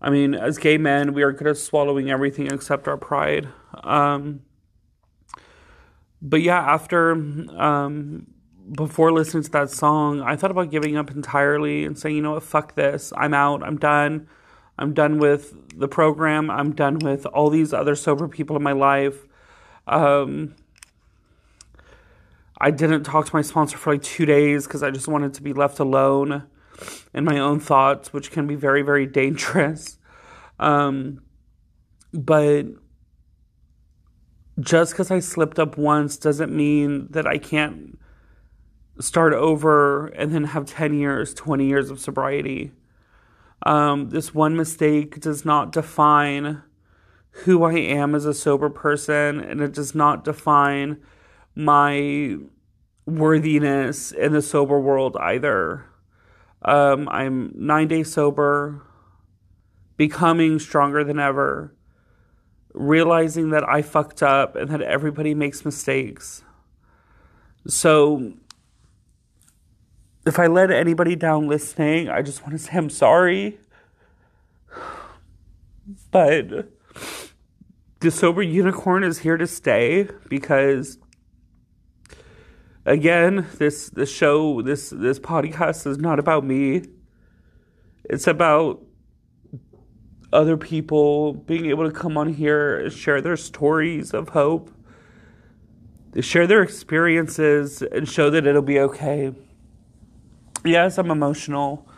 I 0.00 0.10
mean, 0.10 0.34
as 0.34 0.58
gay 0.58 0.78
men, 0.78 1.14
we 1.14 1.22
are 1.22 1.32
good 1.32 1.46
at 1.46 1.56
swallowing 1.56 2.10
everything 2.10 2.46
except 2.48 2.88
our 2.88 2.96
pride. 2.96 3.48
Um, 3.84 4.42
but 6.20 6.42
yeah, 6.42 6.60
after, 6.60 7.12
um, 7.12 8.26
before 8.72 9.12
listening 9.12 9.44
to 9.44 9.50
that 9.50 9.70
song, 9.70 10.20
I 10.20 10.36
thought 10.36 10.50
about 10.50 10.70
giving 10.70 10.96
up 10.96 11.10
entirely 11.10 11.84
and 11.84 11.98
saying, 11.98 12.16
you 12.16 12.22
know 12.22 12.32
what, 12.32 12.42
fuck 12.42 12.74
this. 12.74 13.12
I'm 13.16 13.34
out. 13.34 13.62
I'm 13.62 13.78
done. 13.78 14.28
I'm 14.78 14.94
done 14.94 15.18
with 15.18 15.78
the 15.78 15.88
program. 15.88 16.50
I'm 16.50 16.72
done 16.74 16.98
with 16.98 17.26
all 17.26 17.50
these 17.50 17.72
other 17.72 17.94
sober 17.94 18.28
people 18.28 18.56
in 18.56 18.62
my 18.62 18.72
life. 18.72 19.26
Um, 19.86 20.54
I 22.62 22.70
didn't 22.70 23.02
talk 23.02 23.26
to 23.26 23.34
my 23.34 23.42
sponsor 23.42 23.76
for 23.76 23.92
like 23.92 24.02
two 24.02 24.24
days 24.24 24.66
because 24.66 24.84
I 24.84 24.92
just 24.92 25.08
wanted 25.08 25.34
to 25.34 25.42
be 25.42 25.52
left 25.52 25.80
alone 25.80 26.46
in 27.12 27.24
my 27.24 27.40
own 27.40 27.58
thoughts, 27.58 28.12
which 28.12 28.30
can 28.30 28.46
be 28.46 28.54
very, 28.54 28.82
very 28.82 29.06
dangerous. 29.06 29.98
Um, 30.58 31.22
but 32.12 32.66
just 34.60 34.92
because 34.92 35.10
I 35.10 35.18
slipped 35.18 35.58
up 35.58 35.76
once 35.76 36.16
doesn't 36.16 36.54
mean 36.54 37.08
that 37.10 37.26
I 37.26 37.38
can't 37.38 37.98
start 39.00 39.32
over 39.32 40.08
and 40.08 40.32
then 40.32 40.44
have 40.44 40.66
10 40.66 40.94
years, 40.94 41.34
20 41.34 41.66
years 41.66 41.90
of 41.90 41.98
sobriety. 41.98 42.70
Um, 43.66 44.10
this 44.10 44.32
one 44.32 44.56
mistake 44.56 45.18
does 45.20 45.44
not 45.44 45.72
define 45.72 46.62
who 47.30 47.64
I 47.64 47.74
am 47.74 48.14
as 48.14 48.26
a 48.26 48.34
sober 48.34 48.68
person, 48.68 49.40
and 49.40 49.60
it 49.60 49.72
does 49.72 49.96
not 49.96 50.22
define 50.22 51.00
my 51.54 52.36
worthiness 53.06 54.12
in 54.12 54.32
the 54.32 54.42
sober 54.42 54.78
world 54.78 55.16
either. 55.18 55.86
Um, 56.64 57.08
I'm 57.08 57.52
nine 57.54 57.88
days 57.88 58.12
sober, 58.12 58.82
becoming 59.96 60.58
stronger 60.58 61.02
than 61.02 61.18
ever, 61.18 61.74
realizing 62.72 63.50
that 63.50 63.68
I 63.68 63.82
fucked 63.82 64.22
up 64.22 64.54
and 64.54 64.70
that 64.70 64.82
everybody 64.82 65.34
makes 65.34 65.64
mistakes. 65.64 66.44
So, 67.66 68.34
if 70.24 70.38
I 70.38 70.46
let 70.46 70.70
anybody 70.70 71.16
down 71.16 71.48
listening, 71.48 72.08
I 72.08 72.22
just 72.22 72.42
want 72.42 72.52
to 72.52 72.58
say 72.58 72.72
I'm 72.74 72.90
sorry. 72.90 73.58
But 76.12 76.68
the 77.98 78.10
sober 78.10 78.40
unicorn 78.40 79.02
is 79.02 79.18
here 79.18 79.36
to 79.36 79.46
stay 79.46 80.08
because 80.28 80.98
again, 82.84 83.46
this 83.58 83.90
this 83.90 84.10
show, 84.10 84.62
this 84.62 84.90
this 84.90 85.18
podcast 85.18 85.86
is 85.86 85.98
not 85.98 86.18
about 86.18 86.44
me. 86.44 86.82
It's 88.04 88.26
about 88.26 88.82
other 90.32 90.56
people 90.56 91.34
being 91.34 91.66
able 91.66 91.88
to 91.88 91.94
come 91.94 92.16
on 92.16 92.32
here 92.32 92.80
and 92.80 92.92
share 92.92 93.20
their 93.20 93.36
stories 93.36 94.14
of 94.14 94.30
hope, 94.30 94.70
share 96.20 96.46
their 96.46 96.62
experiences, 96.62 97.82
and 97.82 98.08
show 98.08 98.30
that 98.30 98.46
it'll 98.46 98.62
be 98.62 98.80
okay. 98.80 99.32
Yes, 100.64 100.98
I'm 100.98 101.10
emotional. 101.10 101.88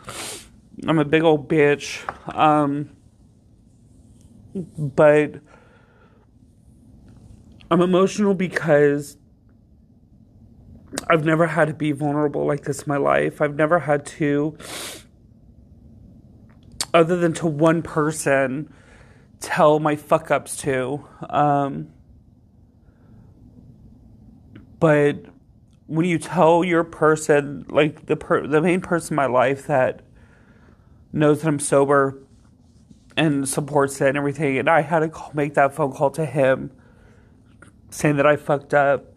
I'm 0.87 0.99
a 0.99 1.05
big 1.05 1.23
old 1.23 1.47
bitch. 1.47 2.03
Um, 2.35 2.89
but 4.77 5.35
I'm 7.71 7.81
emotional 7.81 8.33
because 8.33 9.17
I've 11.07 11.25
never 11.25 11.47
had 11.47 11.67
to 11.67 11.73
be 11.73 11.91
vulnerable 11.91 12.45
like 12.45 12.63
this 12.63 12.83
in 12.83 12.85
my 12.87 12.97
life. 12.97 13.41
I've 13.41 13.55
never 13.55 13.79
had 13.79 14.05
to, 14.07 14.57
other 16.93 17.17
than 17.17 17.33
to 17.33 17.47
one 17.47 17.81
person, 17.81 18.73
tell 19.39 19.79
my 19.79 19.95
fuck 19.95 20.31
ups 20.31 20.57
to. 20.57 21.05
Um, 21.29 21.91
but 24.79 25.25
when 25.87 26.05
you 26.05 26.17
tell 26.17 26.63
your 26.63 26.83
person, 26.83 27.65
like 27.69 28.07
the 28.07 28.15
per- 28.15 28.47
the 28.47 28.61
main 28.61 28.81
person 28.81 29.13
in 29.13 29.15
my 29.15 29.27
life 29.27 29.67
that 29.67 30.01
knows 31.13 31.41
that 31.41 31.47
I'm 31.47 31.59
sober 31.59 32.17
and 33.15 33.47
supports 33.47 34.01
it 34.01 34.09
and 34.09 34.17
everything, 34.17 34.57
and 34.57 34.69
I 34.69 34.81
had 34.81 34.99
to 34.99 35.09
call, 35.09 35.31
make 35.33 35.53
that 35.53 35.73
phone 35.73 35.91
call 35.91 36.09
to 36.11 36.25
him 36.25 36.71
saying 37.89 38.17
that 38.17 38.25
I 38.25 38.35
fucked 38.35 38.73
up 38.73 39.14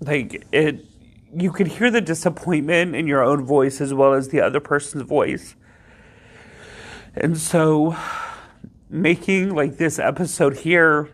like 0.00 0.46
it 0.52 0.84
you 1.32 1.52
could 1.52 1.68
hear 1.68 1.90
the 1.90 2.00
disappointment 2.00 2.96
in 2.96 3.06
your 3.06 3.22
own 3.22 3.44
voice 3.44 3.80
as 3.80 3.94
well 3.94 4.14
as 4.14 4.28
the 4.28 4.40
other 4.40 4.60
person's 4.60 5.04
voice. 5.04 5.54
And 7.14 7.38
so 7.38 7.96
making 8.88 9.54
like 9.54 9.76
this 9.76 9.98
episode 9.98 10.58
here 10.58 11.10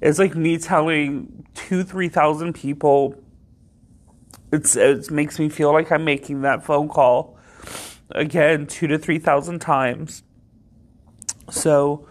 is 0.00 0.18
like 0.18 0.34
me 0.34 0.58
telling 0.58 1.46
two, 1.54 1.82
three 1.82 2.08
thousand 2.08 2.54
people. 2.54 3.14
It's 4.52 4.76
it 4.76 5.10
makes 5.10 5.38
me 5.38 5.48
feel 5.48 5.72
like 5.72 5.90
I'm 5.92 6.04
making 6.04 6.42
that 6.42 6.64
phone 6.64 6.88
call 6.88 7.38
again 8.10 8.66
two 8.66 8.86
to 8.86 8.98
three 8.98 9.18
thousand 9.18 9.60
times. 9.60 10.22
So, 11.50 12.06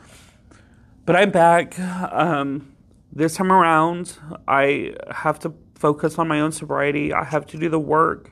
but 1.05 1.15
I'm 1.15 1.31
back. 1.31 1.79
Um, 1.79 2.73
this 3.11 3.35
time 3.35 3.51
around, 3.51 4.17
I 4.47 4.95
have 5.11 5.39
to 5.39 5.53
focus 5.75 6.19
on 6.19 6.27
my 6.27 6.39
own 6.39 6.51
sobriety. 6.51 7.13
I 7.13 7.23
have 7.23 7.45
to 7.47 7.57
do 7.57 7.69
the 7.69 7.79
work. 7.79 8.31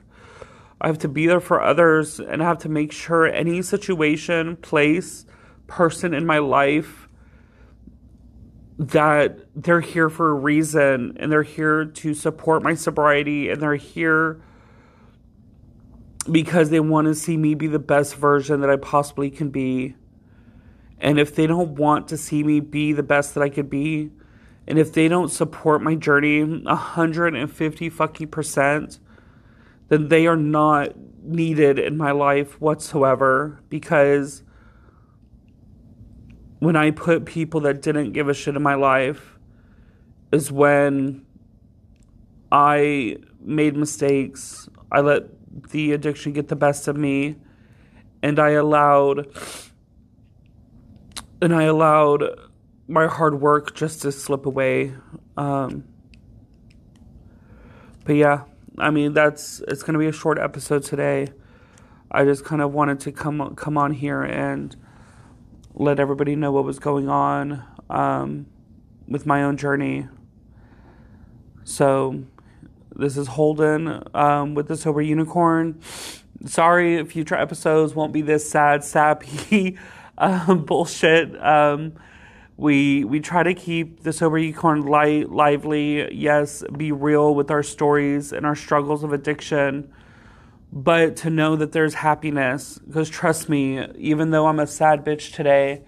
I 0.80 0.86
have 0.86 0.98
to 0.98 1.08
be 1.08 1.26
there 1.26 1.40
for 1.40 1.60
others 1.60 2.20
and 2.20 2.42
I 2.42 2.46
have 2.46 2.58
to 2.58 2.68
make 2.68 2.92
sure 2.92 3.26
any 3.26 3.62
situation, 3.62 4.56
place, 4.56 5.26
person 5.66 6.14
in 6.14 6.24
my 6.24 6.38
life 6.38 7.08
that 8.78 9.40
they're 9.56 9.80
here 9.80 10.08
for 10.08 10.30
a 10.30 10.34
reason 10.34 11.16
and 11.18 11.32
they're 11.32 11.42
here 11.42 11.84
to 11.84 12.14
support 12.14 12.62
my 12.62 12.74
sobriety 12.74 13.50
and 13.50 13.60
they're 13.60 13.74
here 13.74 14.40
because 16.30 16.70
they 16.70 16.78
want 16.78 17.06
to 17.06 17.14
see 17.14 17.36
me 17.36 17.54
be 17.54 17.66
the 17.66 17.78
best 17.78 18.14
version 18.14 18.60
that 18.60 18.70
I 18.70 18.76
possibly 18.76 19.30
can 19.30 19.50
be. 19.50 19.96
And 21.00 21.18
if 21.18 21.34
they 21.34 21.46
don't 21.46 21.70
want 21.70 22.08
to 22.08 22.16
see 22.16 22.44
me 22.44 22.60
be 22.60 22.92
the 22.92 23.02
best 23.02 23.34
that 23.34 23.42
I 23.42 23.48
could 23.48 23.68
be, 23.68 24.10
and 24.68 24.78
if 24.78 24.92
they 24.92 25.08
don't 25.08 25.30
support 25.30 25.80
my 25.80 25.94
journey 25.94 26.44
150 26.44 27.88
fucking 27.88 28.28
percent, 28.28 28.98
then 29.88 30.08
they 30.08 30.26
are 30.26 30.36
not 30.36 30.92
needed 31.22 31.78
in 31.78 31.96
my 31.96 32.10
life 32.10 32.60
whatsoever 32.60 33.62
because 33.70 34.42
when 36.58 36.76
I 36.76 36.90
put 36.90 37.24
people 37.24 37.60
that 37.60 37.80
didn't 37.80 38.12
give 38.12 38.28
a 38.28 38.34
shit 38.34 38.56
in 38.56 38.62
my 38.62 38.74
life 38.74 39.38
is 40.32 40.52
when 40.52 41.24
I 42.52 43.16
made 43.40 43.74
mistakes. 43.74 44.68
I 44.92 45.00
let 45.00 45.24
the 45.70 45.92
addiction 45.92 46.34
get 46.34 46.48
the 46.48 46.56
best 46.56 46.88
of 46.88 46.96
me 46.96 47.36
and 48.22 48.38
I 48.38 48.50
allowed 48.50 49.34
and 51.40 51.54
I 51.54 51.62
allowed 51.62 52.47
my 52.88 53.06
hard 53.06 53.40
work 53.40 53.74
just 53.76 54.02
to 54.02 54.12
slip 54.12 54.46
away. 54.46 54.94
Um, 55.36 55.84
but 58.04 58.14
yeah, 58.16 58.44
I 58.78 58.90
mean 58.90 59.14
that's 59.14 59.60
it's 59.68 59.82
gonna 59.84 59.98
be 59.98 60.08
a 60.08 60.12
short 60.12 60.38
episode 60.38 60.84
today. 60.84 61.28
I 62.10 62.24
just 62.24 62.44
kind 62.44 62.62
of 62.62 62.72
wanted 62.72 63.00
to 63.00 63.12
come 63.12 63.54
come 63.56 63.78
on 63.78 63.92
here 63.92 64.22
and 64.22 64.74
let 65.74 66.00
everybody 66.00 66.36
know 66.36 66.52
what 66.52 66.64
was 66.64 66.78
going 66.80 67.08
on 67.08 67.62
um, 67.90 68.46
with 69.08 69.26
my 69.26 69.44
own 69.44 69.56
journey. 69.58 70.08
So 71.64 72.24
This 72.96 73.16
is 73.16 73.28
Holden 73.28 74.02
um, 74.14 74.54
with 74.54 74.68
the 74.68 74.76
Sober 74.76 75.02
Unicorn. 75.02 75.80
Sorry, 76.46 77.04
future 77.04 77.36
episodes 77.36 77.94
won't 77.94 78.12
be 78.12 78.22
this 78.22 78.50
sad, 78.50 78.84
sappy 78.84 79.78
um, 80.18 80.64
bullshit. 80.64 81.40
Um, 81.42 81.94
we 82.58 83.04
we 83.04 83.20
try 83.20 83.42
to 83.42 83.54
keep 83.54 84.02
the 84.02 84.12
Sober 84.12 84.36
Unicorn 84.36 84.82
light, 84.82 85.30
lively. 85.30 86.12
Yes, 86.14 86.62
be 86.76 86.92
real 86.92 87.34
with 87.34 87.50
our 87.50 87.62
stories 87.62 88.32
and 88.32 88.44
our 88.44 88.54
struggles 88.54 89.02
of 89.02 89.14
addiction, 89.14 89.90
but 90.70 91.16
to 91.16 91.30
know 91.30 91.56
that 91.56 91.72
there's 91.72 91.94
happiness. 91.94 92.78
Because 92.86 93.08
trust 93.08 93.48
me, 93.48 93.86
even 93.96 94.30
though 94.32 94.46
I'm 94.46 94.60
a 94.60 94.66
sad 94.66 95.02
bitch 95.04 95.32
today 95.32 95.82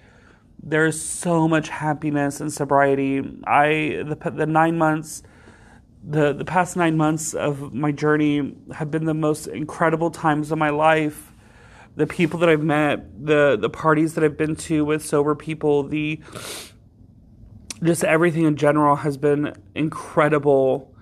there's 0.62 1.00
so 1.00 1.48
much 1.48 1.68
happiness 1.68 2.40
in 2.40 2.50
sobriety. 2.50 3.22
I 3.46 4.02
the 4.06 4.30
the 4.30 4.46
nine 4.46 4.78
months, 4.78 5.22
the 6.06 6.32
the 6.32 6.44
past 6.44 6.76
nine 6.76 6.96
months 6.96 7.34
of 7.34 7.72
my 7.72 7.92
journey 7.92 8.54
have 8.74 8.90
been 8.90 9.04
the 9.04 9.14
most 9.14 9.46
incredible 9.46 10.10
times 10.10 10.52
of 10.52 10.58
my 10.58 10.70
life. 10.70 11.29
The 11.96 12.06
people 12.06 12.38
that 12.40 12.48
I've 12.48 12.62
met, 12.62 13.26
the 13.26 13.58
the 13.60 13.70
parties 13.70 14.14
that 14.14 14.24
I've 14.24 14.36
been 14.36 14.56
to 14.56 14.84
with 14.84 15.04
sober 15.04 15.34
people, 15.34 15.82
the 15.82 16.20
just 17.82 18.04
everything 18.04 18.44
in 18.44 18.56
general 18.56 18.96
has 18.96 19.16
been 19.16 19.54
incredible. 19.74 20.94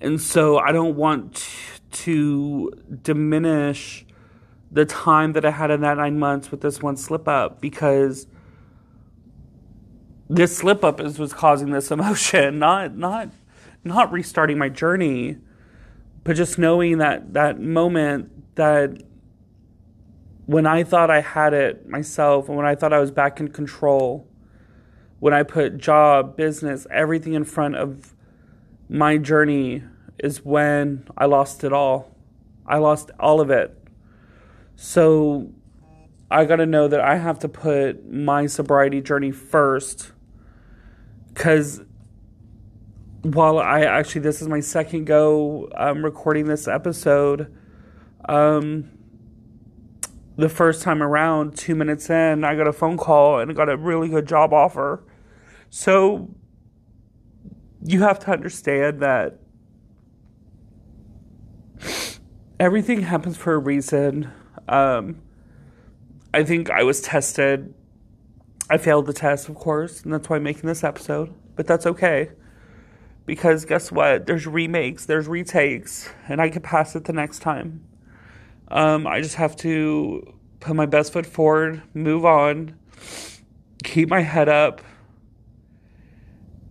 And 0.00 0.20
so 0.20 0.58
I 0.58 0.72
don't 0.72 0.96
want 0.96 1.48
to 1.92 2.72
diminish 3.02 4.04
the 4.70 4.84
time 4.84 5.32
that 5.34 5.44
I 5.44 5.50
had 5.50 5.70
in 5.70 5.80
that 5.82 5.96
nine 5.96 6.18
months 6.18 6.50
with 6.50 6.60
this 6.60 6.82
one 6.82 6.96
slip 6.96 7.28
up 7.28 7.60
because 7.60 8.26
this 10.28 10.56
slip 10.56 10.84
up 10.84 11.00
is 11.00 11.18
was 11.18 11.32
causing 11.32 11.70
this 11.70 11.90
emotion, 11.90 12.58
not 12.58 12.96
not 12.96 13.30
not 13.84 14.10
restarting 14.12 14.58
my 14.58 14.68
journey, 14.68 15.38
but 16.24 16.34
just 16.34 16.58
knowing 16.58 16.98
that 16.98 17.34
that 17.34 17.60
moment 17.60 18.56
that 18.56 19.02
when 20.46 20.66
I 20.66 20.84
thought 20.84 21.10
I 21.10 21.20
had 21.20 21.54
it 21.54 21.88
myself 21.88 22.48
and 22.48 22.56
when 22.56 22.66
I 22.66 22.74
thought 22.74 22.92
I 22.92 23.00
was 23.00 23.10
back 23.10 23.40
in 23.40 23.48
control, 23.48 24.28
when 25.20 25.32
I 25.32 25.42
put 25.42 25.78
job, 25.78 26.36
business, 26.36 26.86
everything 26.90 27.32
in 27.32 27.44
front 27.44 27.76
of 27.76 28.14
my 28.88 29.16
journey 29.16 29.82
is 30.18 30.44
when 30.44 31.06
I 31.16 31.24
lost 31.24 31.64
it 31.64 31.72
all. 31.72 32.14
I 32.66 32.78
lost 32.78 33.10
all 33.18 33.40
of 33.40 33.50
it. 33.50 33.76
So 34.76 35.50
I 36.30 36.44
got 36.44 36.56
to 36.56 36.66
know 36.66 36.88
that 36.88 37.00
I 37.00 37.16
have 37.16 37.38
to 37.40 37.48
put 37.48 38.10
my 38.10 38.46
sobriety 38.46 39.00
journey 39.00 39.30
first 39.30 40.12
because 41.28 41.80
while 43.22 43.58
I 43.58 43.82
actually 43.82 44.20
this 44.20 44.42
is 44.42 44.48
my 44.48 44.60
second 44.60 45.06
go 45.06 45.70
um, 45.74 46.04
recording 46.04 46.46
this 46.46 46.68
episode, 46.68 47.54
um, 48.28 48.90
the 50.36 50.48
first 50.48 50.82
time 50.82 51.02
around, 51.02 51.56
two 51.56 51.74
minutes 51.74 52.10
in, 52.10 52.44
I 52.44 52.56
got 52.56 52.66
a 52.66 52.72
phone 52.72 52.96
call 52.96 53.40
and 53.40 53.50
I 53.50 53.54
got 53.54 53.68
a 53.68 53.76
really 53.76 54.08
good 54.08 54.26
job 54.26 54.52
offer. 54.52 55.04
So 55.70 56.34
you 57.82 58.02
have 58.02 58.18
to 58.20 58.30
understand 58.30 59.00
that 59.00 59.38
everything 62.58 63.02
happens 63.02 63.36
for 63.36 63.54
a 63.54 63.58
reason. 63.58 64.30
Um, 64.68 65.20
I 66.32 66.42
think 66.42 66.70
I 66.70 66.82
was 66.82 67.00
tested 67.00 67.74
I 68.70 68.78
failed 68.78 69.06
the 69.06 69.12
test, 69.12 69.48
of 69.48 69.56
course, 69.56 70.02
and 70.02 70.12
that's 70.12 70.28
why 70.28 70.36
I'm 70.36 70.42
making 70.42 70.66
this 70.66 70.84
episode. 70.84 71.34
But 71.54 71.66
that's 71.66 71.86
okay. 71.86 72.30
Because 73.26 73.64
guess 73.64 73.92
what? 73.92 74.26
There's 74.26 74.46
remakes, 74.46 75.06
there's 75.06 75.28
retakes, 75.28 76.08
and 76.28 76.40
I 76.40 76.48
can 76.48 76.62
pass 76.62 76.96
it 76.96 77.04
the 77.04 77.12
next 77.12 77.40
time. 77.40 77.84
Um, 78.68 79.06
I 79.06 79.20
just 79.20 79.36
have 79.36 79.56
to 79.56 80.34
put 80.60 80.74
my 80.74 80.86
best 80.86 81.12
foot 81.12 81.26
forward, 81.26 81.82
move 81.92 82.24
on, 82.24 82.74
keep 83.82 84.08
my 84.08 84.20
head 84.20 84.48
up, 84.48 84.80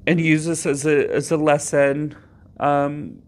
and 0.05 0.19
use 0.19 0.45
this 0.45 0.65
as 0.65 0.85
a 0.85 1.09
as 1.13 1.31
a 1.31 1.37
lesson 1.37 2.15
um, 2.59 3.21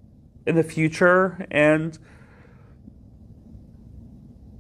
in 0.46 0.56
the 0.56 0.64
future 0.64 1.46
and 1.52 1.98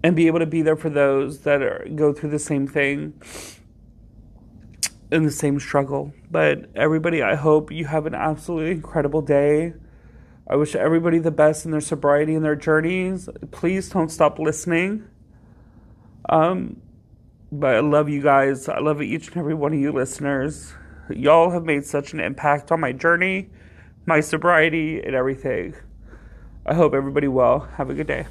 and 0.04 0.15
be 0.15 0.28
able 0.28 0.39
to 0.39 0.46
be 0.46 0.62
there 0.62 0.76
for 0.76 0.89
those 0.89 1.39
that 1.41 1.63
are, 1.63 1.88
go 1.96 2.13
through 2.13 2.30
the 2.30 2.39
same 2.39 2.68
thing 2.68 3.20
in 5.12 5.24
the 5.24 5.32
same 5.32 5.60
struggle. 5.60 6.13
But 6.30 6.70
everybody, 6.76 7.24
I 7.24 7.36
hope 7.36 7.72
you 7.72 7.86
have 7.86 8.06
an 8.06 8.13
absolutely 8.13 8.72
incredible 8.72 9.22
day. 9.22 9.74
I 10.47 10.55
wish 10.55 10.75
everybody 10.75 11.17
the 11.17 11.31
best 11.31 11.65
in 11.65 11.71
their 11.71 11.81
sobriety 11.81 12.36
and 12.36 12.45
their 12.45 12.55
journeys. 12.55 13.27
Please 13.49 13.89
don't 13.89 14.10
stop 14.10 14.38
listening. 14.38 15.08
Um, 16.29 16.81
but 17.51 17.75
I 17.75 17.79
love 17.79 18.10
you 18.10 18.21
guys. 18.21 18.69
I 18.69 18.79
love 18.79 19.01
each 19.01 19.29
and 19.29 19.38
every 19.38 19.55
one 19.55 19.73
of 19.73 19.79
you 19.79 19.91
listeners. 19.91 20.73
Y'all 21.10 21.51
have 21.51 21.63
made 21.63 21.86
such 21.86 22.13
an 22.13 22.19
impact 22.19 22.71
on 22.71 22.79
my 22.79 22.91
journey, 22.91 23.49
my 24.05 24.19
sobriety, 24.19 25.01
and 25.01 25.15
everything. 25.15 25.75
I 26.65 26.73
hope 26.73 26.93
everybody 26.93 27.27
well. 27.27 27.62
Have 27.77 27.89
a 27.89 27.93
good 27.93 28.08
day. 28.08 28.27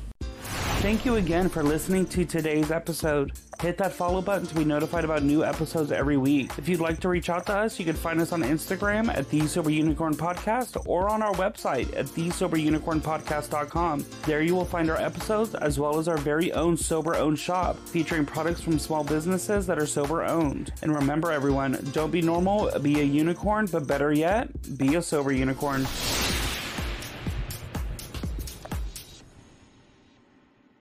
Thank 0.84 1.06
you 1.06 1.16
again 1.16 1.48
for 1.48 1.62
listening 1.62 2.04
to 2.08 2.26
today's 2.26 2.70
episode. 2.70 3.32
Hit 3.62 3.78
that 3.78 3.94
follow 3.94 4.20
button 4.20 4.46
to 4.46 4.54
be 4.54 4.66
notified 4.66 5.06
about 5.06 5.22
new 5.22 5.42
episodes 5.42 5.90
every 5.90 6.18
week. 6.18 6.50
If 6.58 6.68
you'd 6.68 6.80
like 6.80 7.00
to 7.00 7.08
reach 7.08 7.30
out 7.30 7.46
to 7.46 7.56
us, 7.56 7.78
you 7.78 7.86
can 7.86 7.96
find 7.96 8.20
us 8.20 8.32
on 8.32 8.42
Instagram 8.42 9.08
at 9.08 9.30
The 9.30 9.46
Sober 9.46 9.70
Unicorn 9.70 10.14
Podcast 10.14 10.86
or 10.86 11.08
on 11.08 11.22
our 11.22 11.32
website 11.36 11.96
at 11.96 12.04
TheSoberUnicornPodcast.com. 12.04 14.04
There 14.26 14.42
you 14.42 14.54
will 14.54 14.66
find 14.66 14.90
our 14.90 14.98
episodes 14.98 15.54
as 15.54 15.78
well 15.78 15.98
as 15.98 16.06
our 16.06 16.18
very 16.18 16.52
own 16.52 16.76
sober 16.76 17.14
owned 17.14 17.38
shop 17.38 17.78
featuring 17.88 18.26
products 18.26 18.60
from 18.60 18.78
small 18.78 19.04
businesses 19.04 19.66
that 19.66 19.78
are 19.78 19.86
sober 19.86 20.22
owned. 20.22 20.70
And 20.82 20.94
remember, 20.94 21.32
everyone, 21.32 21.78
don't 21.92 22.10
be 22.10 22.20
normal, 22.20 22.70
be 22.80 23.00
a 23.00 23.04
unicorn, 23.04 23.68
but 23.72 23.86
better 23.86 24.12
yet, 24.12 24.50
be 24.76 24.96
a 24.96 25.02
sober 25.02 25.32
unicorn. 25.32 25.86